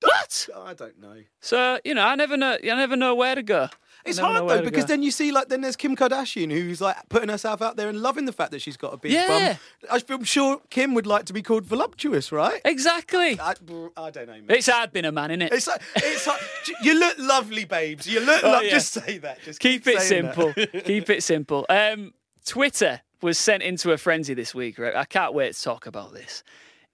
[0.00, 0.48] What?
[0.56, 1.16] I don't know.
[1.40, 3.68] So, you know, I never know, I never know where to go.
[4.04, 7.28] It's hard though because then you see like then there's Kim Kardashian who's like putting
[7.28, 9.56] herself out there and loving the fact that she's got a big Yeah.
[9.88, 10.00] bum.
[10.10, 12.60] I'm sure Kim would like to be called voluptuous, right?
[12.64, 13.38] Exactly.
[13.38, 13.50] I,
[13.96, 14.32] I don't know.
[14.32, 14.44] Man.
[14.48, 15.52] It's hard being a man, innit?
[15.52, 16.40] It's like, it's like,
[16.82, 18.08] you look lovely, babes.
[18.08, 18.42] You look.
[18.42, 18.70] Oh, lo- yeah.
[18.70, 19.40] Just say that.
[19.44, 20.34] Just Keep it saying that.
[20.34, 20.80] simple.
[20.80, 21.64] Keep it simple.
[21.68, 22.12] Um,
[22.44, 24.96] Twitter was sent into a frenzy this week, right?
[24.96, 26.42] I can't wait to talk about this.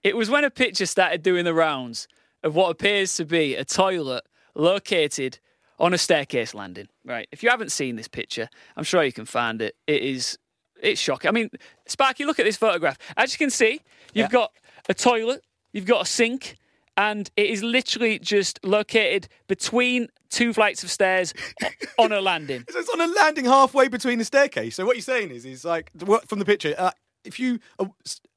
[0.05, 2.09] It was when a picture started doing the rounds
[2.43, 5.39] of what appears to be a toilet located
[5.79, 7.29] on a staircase landing, right?
[7.33, 9.77] If you haven't seen this picture, I'm sure you can find it.
[9.87, 10.39] It is
[10.81, 11.29] it's shocking.
[11.29, 11.51] I mean,
[11.87, 12.99] Sparky, look at this photograph.
[13.17, 13.81] As you can see,
[14.15, 14.29] you've Yeah.
[14.29, 14.53] got
[14.89, 16.55] a toilet, you've got a sink,
[16.97, 21.35] and it is literally just located between two flights of stairs
[21.99, 22.65] on a landing.
[22.71, 24.77] So it's on a landing halfway between the staircase.
[24.77, 25.91] So what you're saying is, is like
[26.29, 26.75] from the picture.
[26.79, 26.93] Uh,
[27.25, 27.87] if you, uh,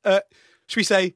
[0.04, 0.22] uh,
[0.66, 1.14] should we say,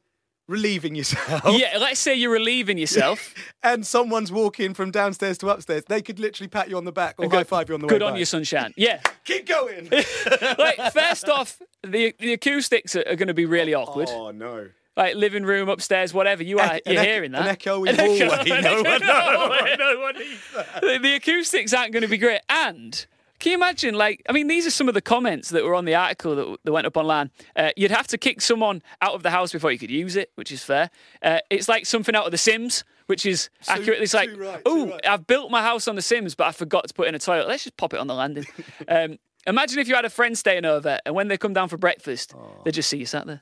[0.48, 3.34] relieving yourself, Yeah, let's say you're relieving yourself.
[3.64, 7.16] and someone's walking from downstairs to upstairs, they could literally pat you on the back
[7.18, 8.20] or Go- high five you on the Good way Good on back.
[8.20, 8.74] you, sunshine.
[8.78, 9.00] Yeah.
[9.26, 9.90] Keep going.
[10.58, 14.10] like, first off, the the acoustics are, are going to be really oh, awkward.
[14.12, 14.70] oh no.
[14.98, 16.42] Like living room, upstairs, whatever.
[16.42, 17.42] You are, you're hearing that.
[17.42, 17.92] an An echo- hallway.
[17.98, 20.82] No echo- one- no one- no one needs that.
[20.82, 22.40] The, the acoustics aren't going to be great.
[22.48, 23.06] And
[23.46, 23.94] can you imagine?
[23.94, 26.58] Like, I mean, these are some of the comments that were on the article that,
[26.64, 27.30] that went up online.
[27.56, 30.32] Uh, you'd have to kick someone out of the house before you could use it,
[30.34, 30.90] which is fair.
[31.22, 34.02] Uh, it's like something out of The Sims, which is accurate.
[34.02, 36.88] It's like, right, oh, right." I've built my house on The Sims, but I forgot
[36.88, 37.48] to put in a toilet.
[37.48, 38.48] Let's just pop it on the landing.
[38.88, 41.78] um, imagine if you had a friend staying over, and when they come down for
[41.78, 43.42] breakfast, they just see you sat there,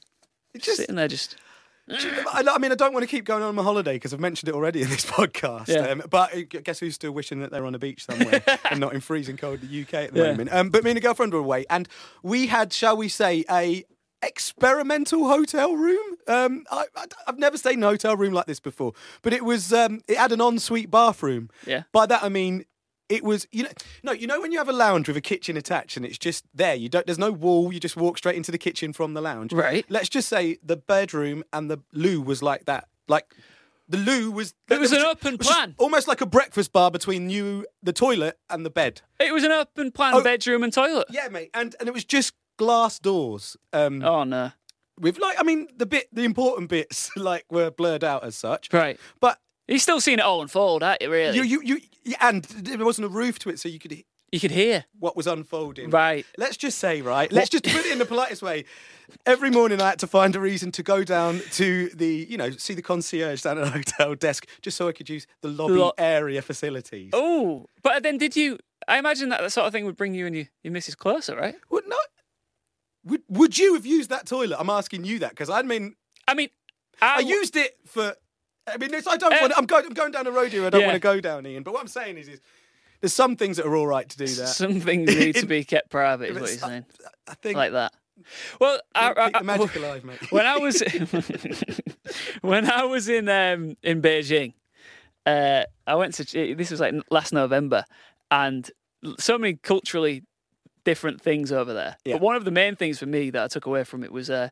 [0.57, 1.37] just, sitting there, just.
[1.89, 4.55] I, mean, I don't want to keep going on my holiday because I've mentioned it
[4.55, 5.67] already in this podcast.
[5.67, 5.87] Yeah.
[5.89, 8.41] Um, but I guess who's still wishing that they're on a beach somewhere
[8.71, 10.31] and not in freezing cold the UK at the Yeah.
[10.31, 10.53] moment?
[10.53, 11.87] Um, but me and a girlfriend were away, and
[12.21, 13.83] we had, shall we say, a
[14.21, 16.15] experimental hotel room.
[16.27, 19.43] Um, I, I, I've never stayed in a hotel room like this before, but it
[19.43, 21.49] was um, it had an ensuite bathroom.
[21.67, 21.83] Yeah.
[21.91, 22.65] By that I mean.
[23.13, 23.69] It was you know
[24.03, 26.45] no you know when you have a lounge with a kitchen attached and it's just
[26.53, 29.21] there you don't there's no wall you just walk straight into the kitchen from the
[29.21, 29.85] lounge Right.
[29.89, 32.87] let's just say the bedroom and the loo was like that.
[33.07, 33.27] Like
[33.89, 34.53] the loo was.
[34.69, 35.75] It was an open was plan.
[35.77, 39.01] almost like a breakfast bar between you, the toilet, and the bed.
[39.19, 40.23] It was an open plan Oh.
[40.23, 41.07] bedroom and toilet.
[41.11, 43.57] Yeah, mate, and and it was just glass doors.
[43.73, 44.51] Um, Oh no.
[44.99, 48.71] with like, I mean, the bit, the important bits, like were blurred out as such.
[48.71, 48.97] Right.
[49.19, 51.09] But You've still seen it all unfold, haven't you?
[51.11, 51.37] Really?
[51.37, 51.77] you, you, you,
[52.19, 54.85] and there wasn't a roof to it, so you could hear You could hear.
[54.99, 55.89] what was unfolding.
[55.89, 56.25] Right.
[56.37, 57.31] Let's just say, right.
[57.31, 58.65] Let's just put it in the politest way.
[59.25, 62.49] Every morning, I had to find a reason to go down to the, you know,
[62.51, 65.73] see the concierge down at a hotel desk, just so I could use the lobby
[65.75, 67.11] Lo- area facilities.
[67.13, 68.57] Oh, but then did you?
[68.87, 71.35] I imagine that that sort of thing would bring you and your, your missus closer,
[71.35, 71.55] right?
[71.69, 72.05] Would not.
[73.05, 74.57] Would Would you have used that toilet?
[74.59, 75.95] I'm asking you that because I mean,
[76.27, 76.49] I mean,
[77.01, 78.15] I, I, used it for.
[78.67, 79.53] I mean, I don't Uh, want.
[79.57, 79.85] I'm going.
[79.85, 80.65] I'm going down a road here.
[80.65, 80.87] I don't Yeah.
[80.87, 81.63] want to go down, Ian.
[81.63, 82.39] But what I'm saying is, is
[83.01, 84.47] there's some things that are all right to do that.
[84.47, 86.85] some things need to be kept private, is what you're saying,
[87.27, 87.93] I think like that.
[88.61, 90.31] Well, I, I, I- magic alive, mate.
[90.31, 90.81] when I was
[92.41, 94.53] when I was in um, in Beijing,
[95.25, 96.23] uh, I went to
[96.55, 97.83] this was like last November,
[98.31, 98.69] and
[99.19, 100.23] so many culturally
[100.85, 101.97] different things over there.
[102.05, 102.15] Yeah.
[102.15, 104.29] But one of the main things for me that I took away from it was.
[104.29, 104.49] Uh,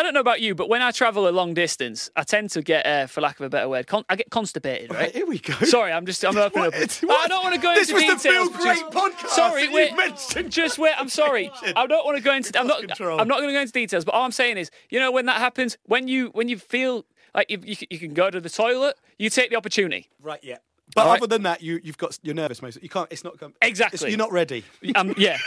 [0.00, 2.62] I don't know about you, but when I travel a long distance, I tend to
[2.62, 5.00] get, uh, for lack of a better word, con- I get constipated, right?
[5.00, 5.52] Right, here we go.
[5.64, 6.74] Sorry, I'm just I'm opening up.
[6.74, 8.48] I don't want to go This into was the details.
[8.48, 9.94] Feel Great podcast Sorry, wait.
[9.96, 10.50] mentioned.
[10.50, 10.94] Just wait.
[10.98, 11.50] I'm sorry.
[11.76, 12.58] I don't want to go into.
[12.58, 12.80] I'm not.
[12.80, 13.20] control.
[13.20, 14.04] I'm not going to go into details.
[14.04, 17.04] But all I'm saying is, you know, when that happens, when you when you feel
[17.34, 20.08] like you, you, you can go to the toilet, you take the opportunity.
[20.20, 20.58] Right, yeah.
[20.94, 21.16] But All right.
[21.22, 22.82] other than that, you you've got you're nervous most.
[22.82, 23.08] You can't.
[23.10, 23.96] It's not com- Exactly.
[23.96, 24.64] it's- you're not ready.
[24.94, 25.38] Um, yeah.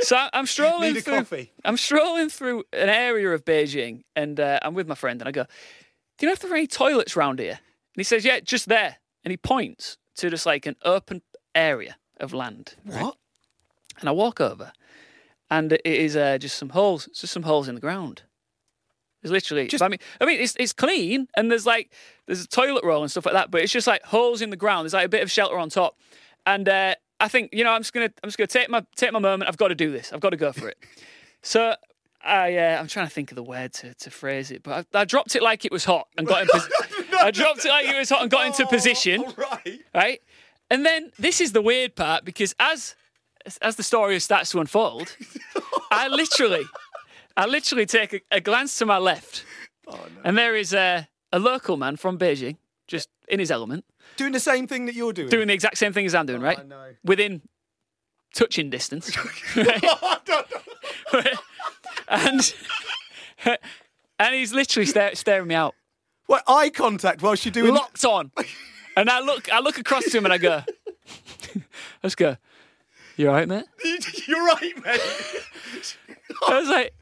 [0.00, 1.16] So I'm strolling Need a through.
[1.18, 1.52] coffee.
[1.64, 5.32] I'm strolling through an area of Beijing, and uh, I'm with my friend, and I
[5.32, 5.44] go,
[6.18, 8.68] "Do you know if there are any toilets around here?" And he says, "Yeah, just
[8.68, 11.22] there." And he points to just like an open
[11.54, 12.74] area of land.
[12.84, 13.02] right?
[13.02, 13.16] What?
[13.98, 14.70] And I walk over,
[15.50, 17.08] and it is uh, just some holes.
[17.08, 18.22] It's just some holes in the ground.
[19.26, 19.66] There's literally.
[19.66, 21.90] Just- I mean, I mean, it's it's clean, and there's like
[22.26, 24.56] there's a toilet roll and stuff like that, but it's just like holes in the
[24.56, 24.84] ground.
[24.84, 25.98] There's like a bit of shelter on top,
[26.46, 29.12] and uh, I think you know I'm just gonna I'm just gonna take my take
[29.12, 29.48] my moment.
[29.48, 30.12] I've got to do this.
[30.12, 30.78] I've got to go for it.
[31.42, 31.74] so
[32.24, 35.00] I, uh, I'm trying to think of the word to, to phrase it, but I,
[35.00, 36.48] I dropped it like it was hot and got in.
[36.48, 36.68] Pos-
[37.20, 39.24] I dropped it like it was hot and got into position.
[39.36, 39.80] Right.
[39.94, 40.22] right?
[40.70, 42.94] And then this is the weird part because as
[43.62, 45.16] as the story starts to unfold,
[45.90, 46.64] I literally,
[47.36, 49.44] I literally take a, a glance to my left,
[49.86, 53.84] oh, and there is a, a local man from Beijing, just in his element,
[54.16, 55.28] Doing the same thing that you're doing.
[55.28, 56.58] doing the exact same thing as I'm doing, oh, right?
[56.60, 56.86] Oh, no.
[57.04, 57.42] Within
[58.34, 59.14] touching distance,
[59.56, 59.84] right?
[62.08, 62.54] and
[64.18, 65.74] and he's literally stare, staring me out,
[66.26, 67.74] What eye contact whilst you're doing?
[67.74, 68.30] locked on.
[68.96, 70.62] And I look, I look across to him and I go,
[72.02, 72.36] just go,
[73.16, 73.64] "You all right, mate?"
[74.26, 75.00] You're right, mate.
[76.48, 76.94] I was like,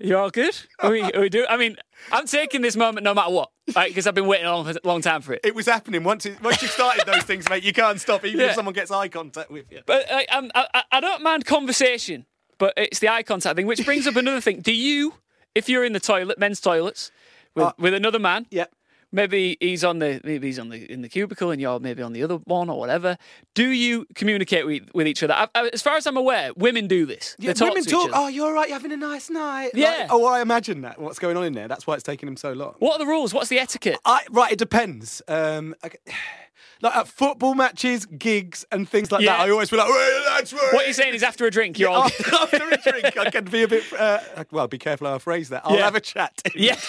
[0.00, 0.56] "You all good?
[0.80, 1.76] Are we, are we do?" I mean,
[2.10, 3.90] I'm taking this moment no matter what, right?
[3.90, 5.40] Because I've been waiting a long, long time for it.
[5.44, 6.26] It was happening once.
[6.26, 7.62] It, once you started those things, mate.
[7.62, 8.46] You can't stop, even Yeah.
[8.46, 9.80] if someone gets eye contact with you.
[9.86, 12.26] But like, I, I- I don't mind conversation,
[12.58, 14.60] but it's the eye contact thing, which brings up another thing.
[14.60, 15.14] Do you,
[15.54, 17.10] if you're in the toilet, men's toilets,
[17.54, 18.66] with, Uh, with another man, Yeah.
[19.12, 22.12] Maybe he's on the maybe he's on the in the cubicle and you're maybe on
[22.12, 23.16] the other one or whatever.
[23.54, 25.34] Do you communicate with, with each other?
[25.34, 27.36] I, I, as far as I'm aware, women do this.
[27.38, 28.10] Yeah, talk women talk.
[28.12, 28.68] Oh, you're all right.
[28.68, 29.70] You're having a nice night.
[29.74, 29.90] Yeah.
[30.00, 31.00] Like, oh, I imagine that.
[31.00, 31.68] What's going on in there?
[31.68, 32.74] That's why it's taking him so long.
[32.78, 33.34] What are the rules?
[33.34, 33.98] What's the etiquette?
[34.04, 35.22] I, right, it depends.
[35.28, 35.74] Um.
[35.82, 36.00] Like
[36.82, 39.36] at football matches, gigs, and things like Yeah.
[39.36, 41.78] that, I always feel like, "Well, that's right." What you're saying is after a drink,
[41.78, 42.04] you're all.
[42.04, 43.84] after, after a drink, I can be a bit.
[43.92, 44.18] Uh,
[44.50, 45.62] well, be careful how I phrase that.
[45.66, 45.84] I'll Yeah.
[45.84, 46.40] have a chat.
[46.54, 46.76] Yeah.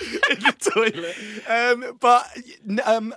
[0.30, 1.16] in the toilet.
[1.48, 2.26] Um, but
[2.84, 3.14] um,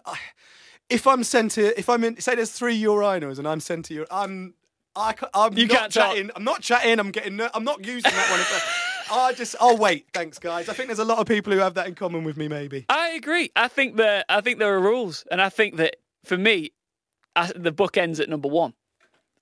[0.89, 3.93] if I'm sent to, if I'm in, say there's three urinals and I'm sent to
[3.93, 4.53] your, I'm,
[4.95, 6.11] I, ca- I'm You not can't talk.
[6.11, 6.31] chatting.
[6.35, 6.99] I'm not chatting.
[6.99, 7.41] I'm getting.
[7.53, 8.39] I'm not using that one.
[8.39, 9.55] If I, I just.
[9.59, 10.69] Oh wait, thanks guys.
[10.69, 12.47] I think there's a lot of people who have that in common with me.
[12.47, 12.85] Maybe.
[12.89, 13.51] I agree.
[13.55, 16.71] I think that I think there are rules, and I think that for me,
[17.35, 18.73] I, the book ends at number one.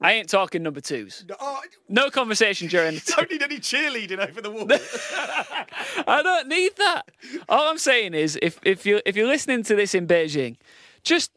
[0.04, 1.26] I ain't talking number twos.
[1.40, 3.14] Oh, No conversation during the.
[3.18, 4.68] don't need any cheerleading over the wall.
[6.08, 7.04] I don't need that.
[7.48, 10.58] All I'm saying is, if if you if you're listening to this in Beijing,
[11.04, 11.32] just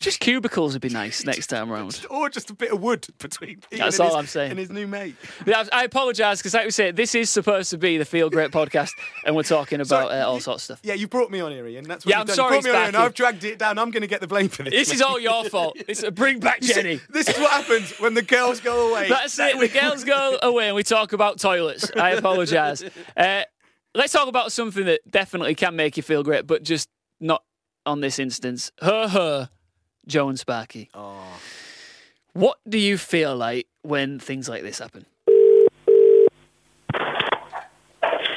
[0.00, 2.06] just cubicles would be nice next time round.
[2.10, 3.60] or just a bit of wood between.
[3.72, 4.50] Ian That's and all his- I'm saying.
[4.50, 5.16] And his new mate.
[5.46, 8.50] I I apologise because, like we said, this is supposed to be the Feel Great
[8.52, 8.90] podcast,
[9.26, 10.80] and we're talking about uh, all sorts of stuff.
[10.84, 11.84] Yeah, you brought me on here, Ian.
[11.84, 12.36] That's what Yeah, I'm done.
[12.36, 12.56] sorry.
[12.56, 13.78] You brought me on here, and I've dragged it down.
[13.78, 14.72] I'm going to get the blame for this.
[14.72, 15.76] This is all your fault.
[15.88, 17.00] It's a bring back You see, Jenny.
[17.10, 19.08] This is what happens when the girls go away.
[19.10, 19.58] That's it.
[19.58, 21.90] The girls go away and we talk about toilets.
[21.96, 22.84] I apologise.
[23.16, 23.42] Uh,
[23.94, 26.88] let's talk about something that definitely can make you feel great, but just
[27.20, 27.42] not
[27.84, 28.70] on this instance.
[28.80, 29.50] Her, her,
[30.08, 30.90] Joe and Sparky.
[32.32, 35.04] What do you feel like when things like this happen?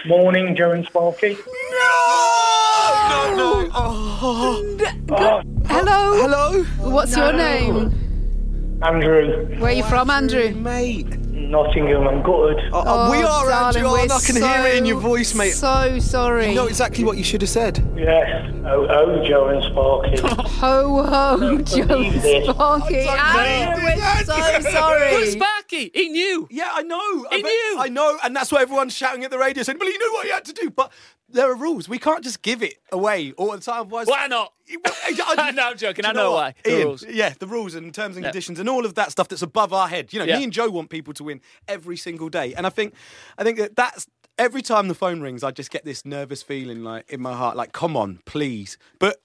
[0.05, 1.37] Morning, Joe and Sparky.
[1.37, 3.69] No, no.
[3.73, 4.77] Oh.
[5.09, 5.41] oh.
[5.65, 6.11] Hello.
[6.21, 8.79] Hello, What's your name?
[8.83, 10.51] Andrew, Where are you from, Andrew?
[10.55, 11.07] mate.
[11.49, 12.59] Nottingham, I'm gutted.
[12.73, 14.07] Oh, oh, we Oh, are, darling, oh, Andrew.
[14.09, 15.51] We're I can hear it in your voice, mate.
[15.51, 16.49] So sorry.
[16.49, 17.83] You know exactly what you should have said.
[17.95, 18.51] Yes.
[18.65, 20.17] Oh, oh, Joe and Sparky.
[20.61, 22.47] Ho ho, Joe believe this.
[22.49, 22.99] Sparky.
[22.99, 25.25] Andrew, we're so sorry.
[25.31, 26.47] Sparky, he knew.
[26.51, 26.99] Yeah, I know.
[27.31, 27.75] He I, bet- knew.
[27.79, 30.25] I know, and that's why everyone's shouting at the radio saying, "Well, he knew what
[30.25, 30.91] he had to do." But
[31.33, 31.87] there are rules.
[31.89, 33.81] We can't just give it away all the time.
[33.81, 34.53] Otherwise, Why not?
[34.85, 36.05] I, No, I'm joking.
[36.05, 36.55] I know what?
[36.55, 36.55] why.
[36.63, 37.05] The Ian, rules.
[37.07, 38.31] Yeah, the rules and terms and Yeah.
[38.31, 40.13] conditions and all of that stuff that's above our head.
[40.13, 40.37] You know, Yeah.
[40.37, 42.93] me and Joe want people to win every single day, and I think,
[43.37, 46.83] I think that that's every time the phone rings, I just get this nervous feeling
[46.83, 48.77] like in my heart, like, come on, please.
[48.99, 49.21] But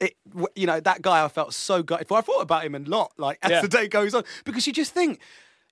[0.00, 0.14] it,
[0.56, 2.18] you know, that guy I felt so gutted for.
[2.18, 3.60] I thought about him a lot, like as Yeah.
[3.62, 5.20] the day goes on, because you just think.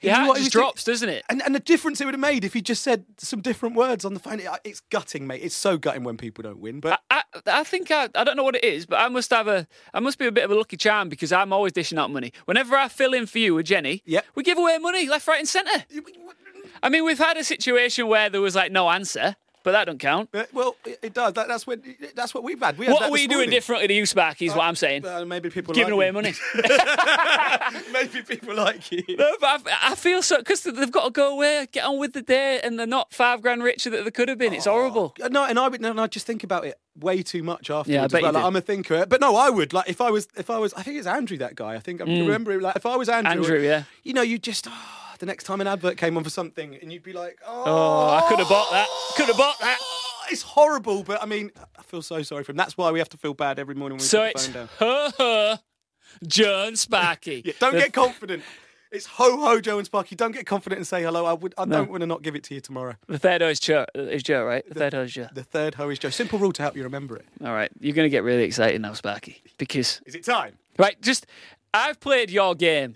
[0.02, 0.50] Yeah, it just was doing.
[0.62, 1.24] drops, doesn't it?
[1.28, 4.04] And, and the difference it would have made if he just said some different words
[4.04, 4.40] on the phone.
[4.40, 5.40] It, it's gutting, mate.
[5.42, 6.80] It's so gutting when people don't win.
[6.80, 9.48] But I, I think I, I don't know what it is, but I must have
[9.48, 12.10] a I must be a bit of a lucky charm because I'm always dishing out
[12.10, 12.32] money.
[12.46, 14.26] Whenever I fill in for you with Jenny, Yep.
[14.34, 15.84] we give away money left, right, and centre.
[16.82, 19.98] I mean, we've had a situation where there was like no answer, but that don't
[19.98, 20.28] count.
[20.34, 21.34] Uh, well, it, it does.
[21.34, 21.82] That, that's when
[22.14, 22.78] that's what we've had.
[22.78, 24.46] We had What are we doing differently to you, Sparky?
[24.46, 25.06] Is what I'm saying.
[25.06, 26.12] Uh, maybe people Giving like away you.
[26.12, 26.34] money.
[27.92, 29.02] maybe people like you.
[29.16, 32.12] No, but I, I feel so because they've got to go away, get on with
[32.12, 34.52] the day, and they're not five grand richer that they could have been.
[34.52, 35.14] It's horrible.
[35.22, 37.88] Uh, No, and I would, and I just think about it way too much afterwards.
[37.88, 38.32] Yeah, I as bet you well.
[38.34, 38.44] Like.
[38.44, 40.82] I'm a thinker, but no, I would like if I was, if I was, I
[40.82, 41.74] think it's Andrew that guy.
[41.74, 42.62] I think I remember it.
[42.62, 43.36] Like if I was Andrew, Mm.
[43.36, 43.84] Andrew, yeah.
[44.02, 46.92] You know, you just oh, the next time an advert came on for something, and
[46.92, 48.88] you'd be like, oh, Oh, I could have bought that.
[49.16, 49.78] Could have bought that.
[50.30, 52.56] It's horrible, but I mean, I feel so sorry for him.
[52.56, 54.46] That's why we have to feel bad every morning when we So put the it's
[54.46, 54.68] phone down.
[54.78, 55.60] her, her,
[56.26, 57.42] John Sparky.
[57.46, 58.42] Yeah, don't get confident.
[58.90, 60.14] It's ho ho, Joe and Sparky.
[60.16, 61.26] Don't get confident and say hello.
[61.26, 61.54] I would.
[61.58, 61.76] I No.
[61.78, 62.94] don't want to not give it to you tomorrow.
[63.08, 64.66] The third O is Joe, is Joe, right?
[64.66, 65.28] The third O is Joe.
[65.34, 66.10] The third ho is Joe.
[66.10, 67.24] Simple rule to help you remember it.
[67.44, 70.56] All right, you're going to get really excited now, Sparky, because Is it time?
[70.78, 71.26] right, just
[71.74, 72.94] I've played your game,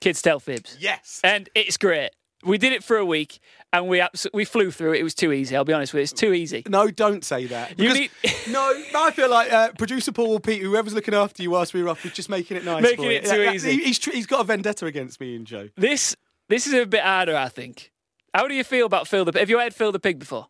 [0.00, 1.20] Kids Tell Fibs, Yes.
[1.24, 2.10] and it's great.
[2.42, 3.38] we did it for a week,
[3.72, 5.00] and we abs- we flew through it.
[5.00, 5.54] It was too easy.
[5.54, 6.62] I'll be honest with you, it's too easy.
[6.68, 7.78] No, don't say that.
[7.78, 8.10] You need-
[8.48, 11.82] no, I feel like uh, producer Paul or Pete, whoever's looking after you whilst we
[11.82, 12.82] were off, was just making it nice.
[12.82, 13.30] Making for it you.
[13.30, 13.72] too Yeah, easy.
[13.72, 15.68] he- he's, he's got a vendetta against me and Joe.
[15.76, 16.16] This
[16.48, 17.92] this is a bit harder, I think.
[18.34, 19.38] How do you feel about Phil the?
[19.38, 20.46] Have you heard Phil the Pig before?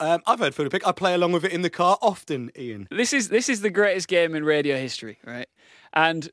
[0.00, 0.82] Um, I've heard Phil the Pig.
[0.86, 2.88] I play along with it in the car often, Ian.
[2.90, 5.48] This is this is the greatest game in radio history, right?
[5.92, 6.30] And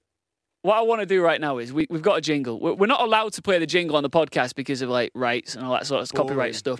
[0.64, 2.60] what I want to do right now is we, we've got a jingle.
[2.60, 5.56] We're, we're not allowed to play the jingle on the podcast because of like rights
[5.56, 6.28] and all that sort of Boring.
[6.30, 6.80] copyright stuff.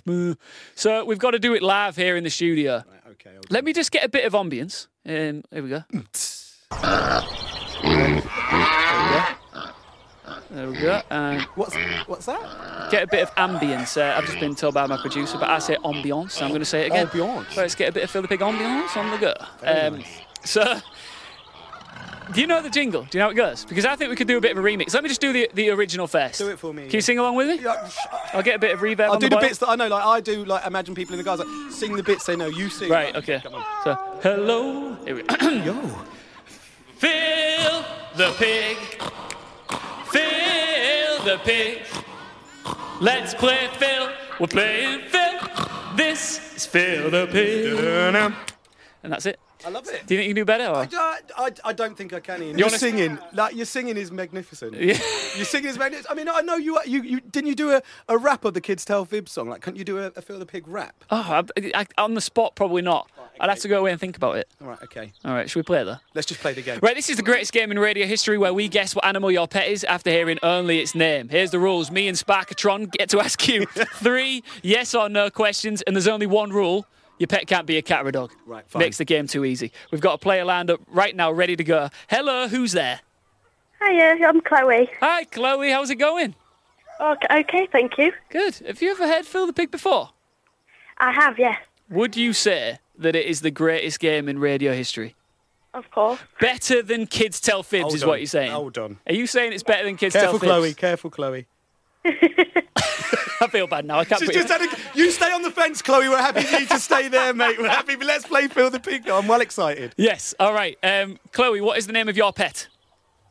[0.74, 2.82] So we've got to do it live here in the studio.
[3.12, 3.30] Okay.
[3.34, 4.88] I'll- Let me just get a bit of ambience.
[5.06, 5.84] Um, here we go.
[10.50, 11.02] There we go.
[11.10, 11.74] And What's
[12.06, 12.88] what's that?
[12.90, 14.00] get a bit of ambience.
[14.00, 16.32] Uh, I've just been told by my producer, but I say ambience.
[16.32, 17.06] So I'm going to say it again.
[17.08, 17.56] Ambiance.
[17.56, 19.34] Let's get a bit of Phil the Pig ambience on the go.
[19.62, 20.20] Um, nice.
[20.44, 20.62] So,
[22.32, 23.02] do you know the jingle?
[23.02, 23.64] Do you know how it goes?
[23.64, 24.94] Because I think we could do a bit of a remix.
[24.94, 26.38] Let me just do the, the original first.
[26.38, 26.84] Do it for me.
[26.84, 27.60] Can you sing along with me?
[27.62, 27.88] Yeah,
[28.32, 29.00] I'll get a bit of reverb.
[29.00, 29.40] I'll do the boil.
[29.40, 29.88] bits that I know.
[29.88, 30.44] Like I do.
[30.44, 32.46] Like imagine people in the cars like sing the bits they know.
[32.46, 32.90] You sing.
[32.90, 33.14] Right.
[33.14, 33.40] Okay.
[33.40, 33.64] Come on.
[33.84, 34.94] So, hello.
[35.04, 35.48] Here we go.
[35.50, 35.90] Yo.
[36.96, 37.84] Phil
[38.16, 38.76] the pig.
[40.06, 41.82] Phil the pig.
[43.00, 44.10] Let's play Phil.
[44.40, 45.40] We're playing Phil.
[45.96, 48.34] This is Phil the pig.
[49.02, 49.38] And that's it.
[49.66, 50.06] I love it.
[50.06, 50.66] Do you think you can do better?
[50.66, 50.86] Or?
[50.92, 52.42] I, I, I don't think I can.
[52.42, 52.52] Ian.
[52.52, 54.74] You Your wanna- singing, like your singing, is magnificent.
[54.74, 54.98] Yeah.
[55.36, 56.10] Your singing is magnificent.
[56.10, 56.78] I mean, I know you.
[56.86, 59.48] You, you didn't you do a, a rap of the Kids Tell Fib song?
[59.48, 61.04] Like, can't you do a, a Phil the Pig rap?
[61.10, 63.10] Oh, I, I, on the spot, probably not.
[63.40, 64.48] I'd have to go away and think about it.
[64.60, 64.82] All right.
[64.82, 65.12] Okay.
[65.24, 65.96] All right, should we play it though?
[66.14, 66.78] Let's just play the game.
[66.82, 69.48] Right, this is the greatest game in radio history where we guess what animal your
[69.48, 71.28] pet is after hearing only its name.
[71.28, 71.90] Here's the rules.
[71.90, 76.26] Me and Sparkatron get to ask you three yes or no questions, and there's only
[76.26, 76.86] one rule.
[77.18, 78.32] Your pet can't be a cat or a dog.
[78.44, 78.80] Right, fine.
[78.80, 79.70] Makes the game too easy.
[79.92, 81.88] We've got a player lined up right now, ready to go.
[82.08, 83.00] Hello, who's there?
[83.82, 84.90] Hiya, I'm Chloe.
[85.00, 85.70] Hi, Chloe.
[85.70, 86.34] How's it going?
[87.00, 88.12] Oh, okay, okay, thank you.
[88.30, 88.56] Good.
[88.66, 90.10] Have you ever heard Phil the Pig before?
[90.98, 91.58] I have, yes,
[91.90, 95.14] Would you say that it is the greatest game in radio history?
[95.74, 96.20] of course.
[96.40, 98.52] Better than Kids Tell Fibs Hold is on, what you're saying.
[98.52, 98.98] hold on.
[99.08, 100.76] Are you saying it's better than Kids Careful, Tell Fibs?
[100.76, 101.44] Careful, Chloe.
[101.44, 101.46] Careful,
[102.04, 102.64] Chloe.
[103.44, 103.98] I feel bad now.
[103.98, 106.08] I can't Just, put just had a, you stay on the fence, Chloe.
[106.08, 107.58] We're happy for you to stay there, mate.
[107.58, 107.94] We're happy.
[107.96, 109.06] But let's play Phil the Pig.
[109.06, 109.18] now.
[109.18, 109.92] I'm well excited.
[109.96, 110.34] Yes.
[110.40, 110.78] All right.
[110.82, 112.68] Um, Chloe, what is the name of your pet?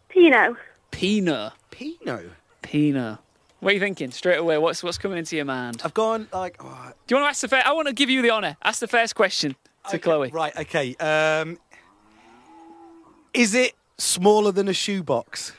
[0.10, 0.56] Pino.
[0.92, 1.52] Pino.
[1.72, 2.30] Pino.
[2.62, 3.18] Pino.
[3.60, 4.58] What are you thinking straight away?
[4.58, 5.82] What's what's coming into your mind?
[5.84, 6.58] I've gone like.
[6.60, 7.66] Oh, Do you want to ask the first?
[7.66, 8.58] I want to give you the honour.
[8.64, 10.30] Ask the first question to okay, Chloe.
[10.30, 10.56] Right.
[10.58, 10.96] Okay.
[10.96, 11.58] Um,
[13.34, 15.54] is it smaller than a shoebox?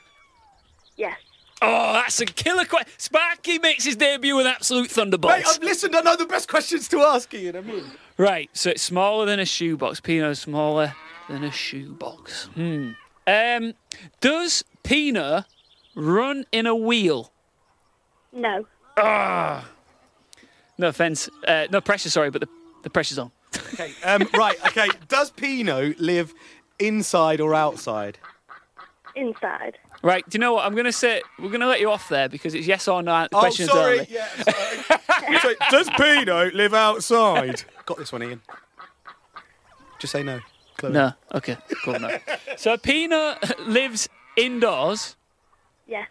[0.97, 1.19] Yes.
[1.67, 2.93] Oh, that's a killer question.
[2.99, 5.37] Sparky makes his debut with absolute thunderbolts.
[5.37, 5.97] Mate, I've listened.
[5.97, 7.57] I know the best questions to ask Ian.
[7.57, 7.85] I mean,
[8.17, 10.01] Right, so it's smaller than a shoebox.
[10.01, 10.95] Pinot's smaller
[11.29, 12.45] than a shoebox.
[12.55, 12.91] Hmm.
[13.27, 13.75] Um,
[14.21, 15.47] does Pinot
[15.95, 17.33] run in a wheel?
[18.33, 18.67] No.
[18.97, 19.69] Ah.
[20.77, 22.11] No offence, uh, no pressure.
[22.11, 22.49] Sorry, but the
[22.83, 23.31] the pressure's on.
[23.73, 23.93] okay.
[24.05, 24.57] Um, right.
[24.67, 24.89] Okay.
[25.09, 26.35] Does Pino live
[26.79, 28.19] inside or outside?
[29.17, 29.79] Inside.
[30.05, 30.67] Right, do you know what?
[30.67, 33.39] I'm gonna say we're gonna let you off there because it's yes or no Oh,
[33.41, 34.01] questions sorry.
[34.01, 34.07] only.
[34.11, 34.29] Yeah.
[34.45, 35.39] Sorry.
[35.39, 37.63] Sorry, Does Pino live outside?
[37.87, 38.43] Got this one, Ian.
[39.99, 40.41] Just say no.
[40.77, 40.93] Chloe.
[40.93, 41.13] No.
[41.35, 41.57] Okay.
[41.85, 41.99] Cool.
[42.01, 42.19] No.
[42.59, 45.17] so Pino lives indoors,
[45.87, 46.09] Yes.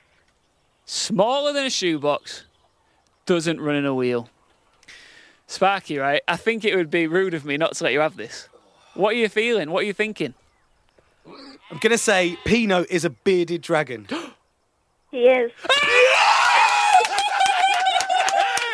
[0.86, 2.46] smaller than a shoebox,
[3.28, 4.28] doesn't run in a wheel.
[5.46, 6.22] Sparky, right?
[6.28, 8.50] I think it would be rude of me not to let you have this.
[8.96, 9.70] What are you feeling?
[9.70, 10.34] What are you thinking?
[11.72, 14.08] I'm gonna say Pino is a bearded dragon.
[15.12, 15.52] He is.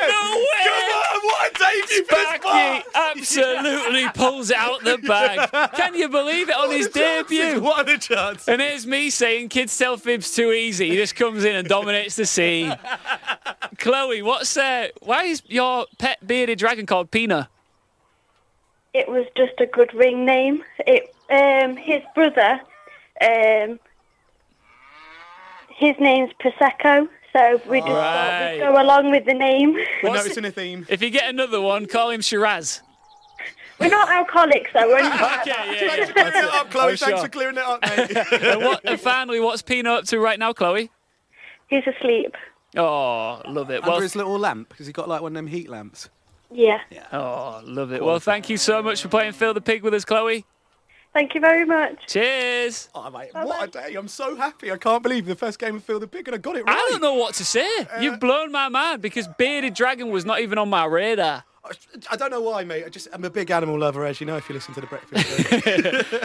[0.01, 0.65] No way!
[0.65, 2.85] Come on, what a debut for this Sparky part!
[2.95, 5.49] absolutely pulls out the bag.
[5.73, 7.37] Can you believe it on his What are the chances?
[7.37, 7.61] debut?
[7.61, 8.47] What are the chances?
[8.47, 10.89] And here's me saying kids tell fibs too easy.
[10.89, 12.73] He just comes in and dominates the scene.
[13.77, 17.49] Chloe, what's uh, why is your pet bearded dragon called Pina?
[18.93, 20.63] It was just a good ring name.
[20.79, 21.13] It.
[21.29, 21.75] Um.
[21.75, 22.61] His brother.
[23.21, 23.79] Um.
[25.77, 27.95] His name's Prosecco, so we just thought
[28.27, 28.53] Right.
[28.55, 29.73] we'd go along with the name.
[30.03, 30.85] We're What's noticing a theme.
[30.89, 32.81] If you get another one, call him Shiraz.
[33.79, 34.89] We're not alcoholics, though.
[34.89, 35.39] We're not.
[35.47, 36.05] Okay, yeah, yeah.
[36.11, 36.83] Clearing it up, Chloe.
[36.83, 37.17] Oh, Thanks sure.
[37.19, 38.17] for clearing it up, mate.
[38.43, 40.91] and, what, and finally, what's Pina up to right now, Chloe?
[41.67, 42.35] He's asleep.
[42.75, 43.77] Oh, love it.
[43.83, 46.09] Under Well, his little lamp, because he got like one of them heat lamps.
[46.51, 46.79] Yeah.
[47.13, 48.03] oh, love it.
[48.03, 50.45] Well, thank you so much for playing Phil the Pig with us, Chloe.
[51.19, 51.97] Thank you very much.
[52.07, 52.87] Cheers.
[52.95, 53.95] Oh, mate, what a day.
[53.95, 54.71] I'm so happy.
[54.71, 56.77] I can't believe the first game of Phil the Pig and I got it right.
[56.77, 57.67] I don't know what to say.
[57.93, 61.43] Uh, You've blown my mind because Bearded Dragon was not even on my radar.
[62.09, 62.85] I don't know why, mate.
[62.85, 64.87] I just I'm a big animal lover, as you know, if you listen to the
[64.87, 65.27] breakfast.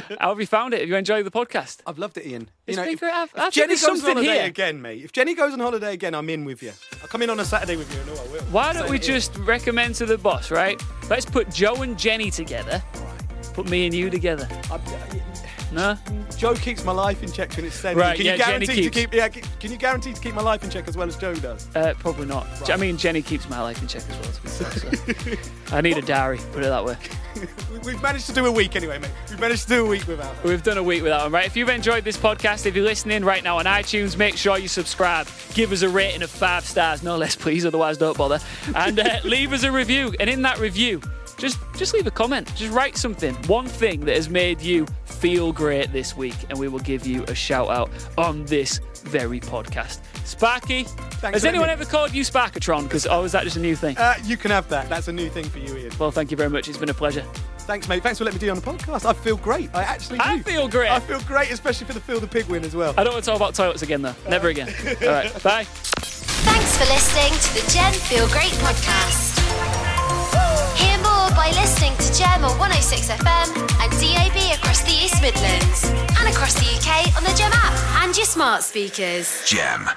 [0.08, 0.16] Show.
[0.20, 0.80] How have you found it?
[0.80, 1.80] Have you enjoyed the podcast?
[1.88, 2.48] I've loved it, Ian.
[2.68, 3.12] It's you know, been if, great.
[3.12, 4.44] I've- if I think Jenny goes on something holiday here.
[4.46, 5.02] again, mate.
[5.04, 6.70] If Jenny goes on holiday again, I'm in with you.
[7.02, 8.14] I'll come in on a Saturday with you.
[8.14, 8.42] No, I will.
[8.52, 9.16] Why don't Say we it here.
[9.16, 10.80] just recommend to the boss, right?
[11.10, 12.80] Let's put Joe and Jenny together.
[13.54, 14.46] Put me and you together.
[14.70, 14.78] I-
[15.72, 15.96] No?
[16.36, 17.98] Joe keeps my life in check when it's sending.
[17.98, 19.14] Right, can yeah, you Jenny guarantee to keeps- keep?
[19.14, 21.68] Yeah, can you guarantee to keep my life in check as well as Joe does?
[21.74, 22.46] Uh, probably not.
[22.70, 24.32] I mean, Jenny keeps my life in check as well.
[24.32, 25.76] To be fair, so.
[25.76, 26.38] I need a diary.
[26.52, 26.96] Put it that way.
[27.36, 29.10] We- We've managed to do a week anyway, mate.
[29.30, 30.34] We've managed to do a week without.
[30.36, 30.48] her.
[30.48, 31.44] We've done a week without them, right?
[31.46, 34.68] If you've enjoyed this podcast, if you're listening right now on iTunes, make sure you
[34.68, 35.26] subscribe.
[35.54, 37.66] Give us a rating of five stars, no less, please.
[37.66, 38.38] Otherwise, don't bother.
[38.76, 40.14] And uh, leave us a review.
[40.20, 41.00] And in that review,
[41.36, 42.54] just just leave a comment.
[42.54, 43.34] Just write something.
[43.46, 47.24] One thing that has made you feel great this week, and we will give you
[47.24, 50.00] a shout out on this very podcast.
[50.26, 50.86] Sparky,
[51.22, 52.84] has anyone having ever called you Sparkatron?
[52.84, 53.96] Because oh, is that just a new thing?
[53.98, 54.88] Uh, you can have that.
[54.88, 55.92] That's a new thing for you, Ian.
[55.98, 56.68] Well, thank you very much.
[56.68, 57.24] It's been a pleasure.
[57.58, 58.02] Thanks, mate.
[58.02, 59.06] Thanks for letting me do on the podcast.
[59.06, 59.70] I feel great.
[59.74, 60.24] I actually do.
[60.24, 60.90] I feel great.
[60.90, 62.94] I feel great, especially for the Phil the Pig win as well.
[62.98, 64.14] I don't want to talk about toilets again, though.
[64.28, 64.68] Never again.
[65.02, 65.64] All right, bye.
[65.64, 69.34] Thanks for listening to the Gem Feel Great podcast.
[71.30, 73.48] By listening to Gem on 106 FM
[73.80, 75.84] and DAB across the East Midlands
[76.20, 79.42] and across the UK on the Gem app and your smart speakers.
[79.46, 79.88] Gem.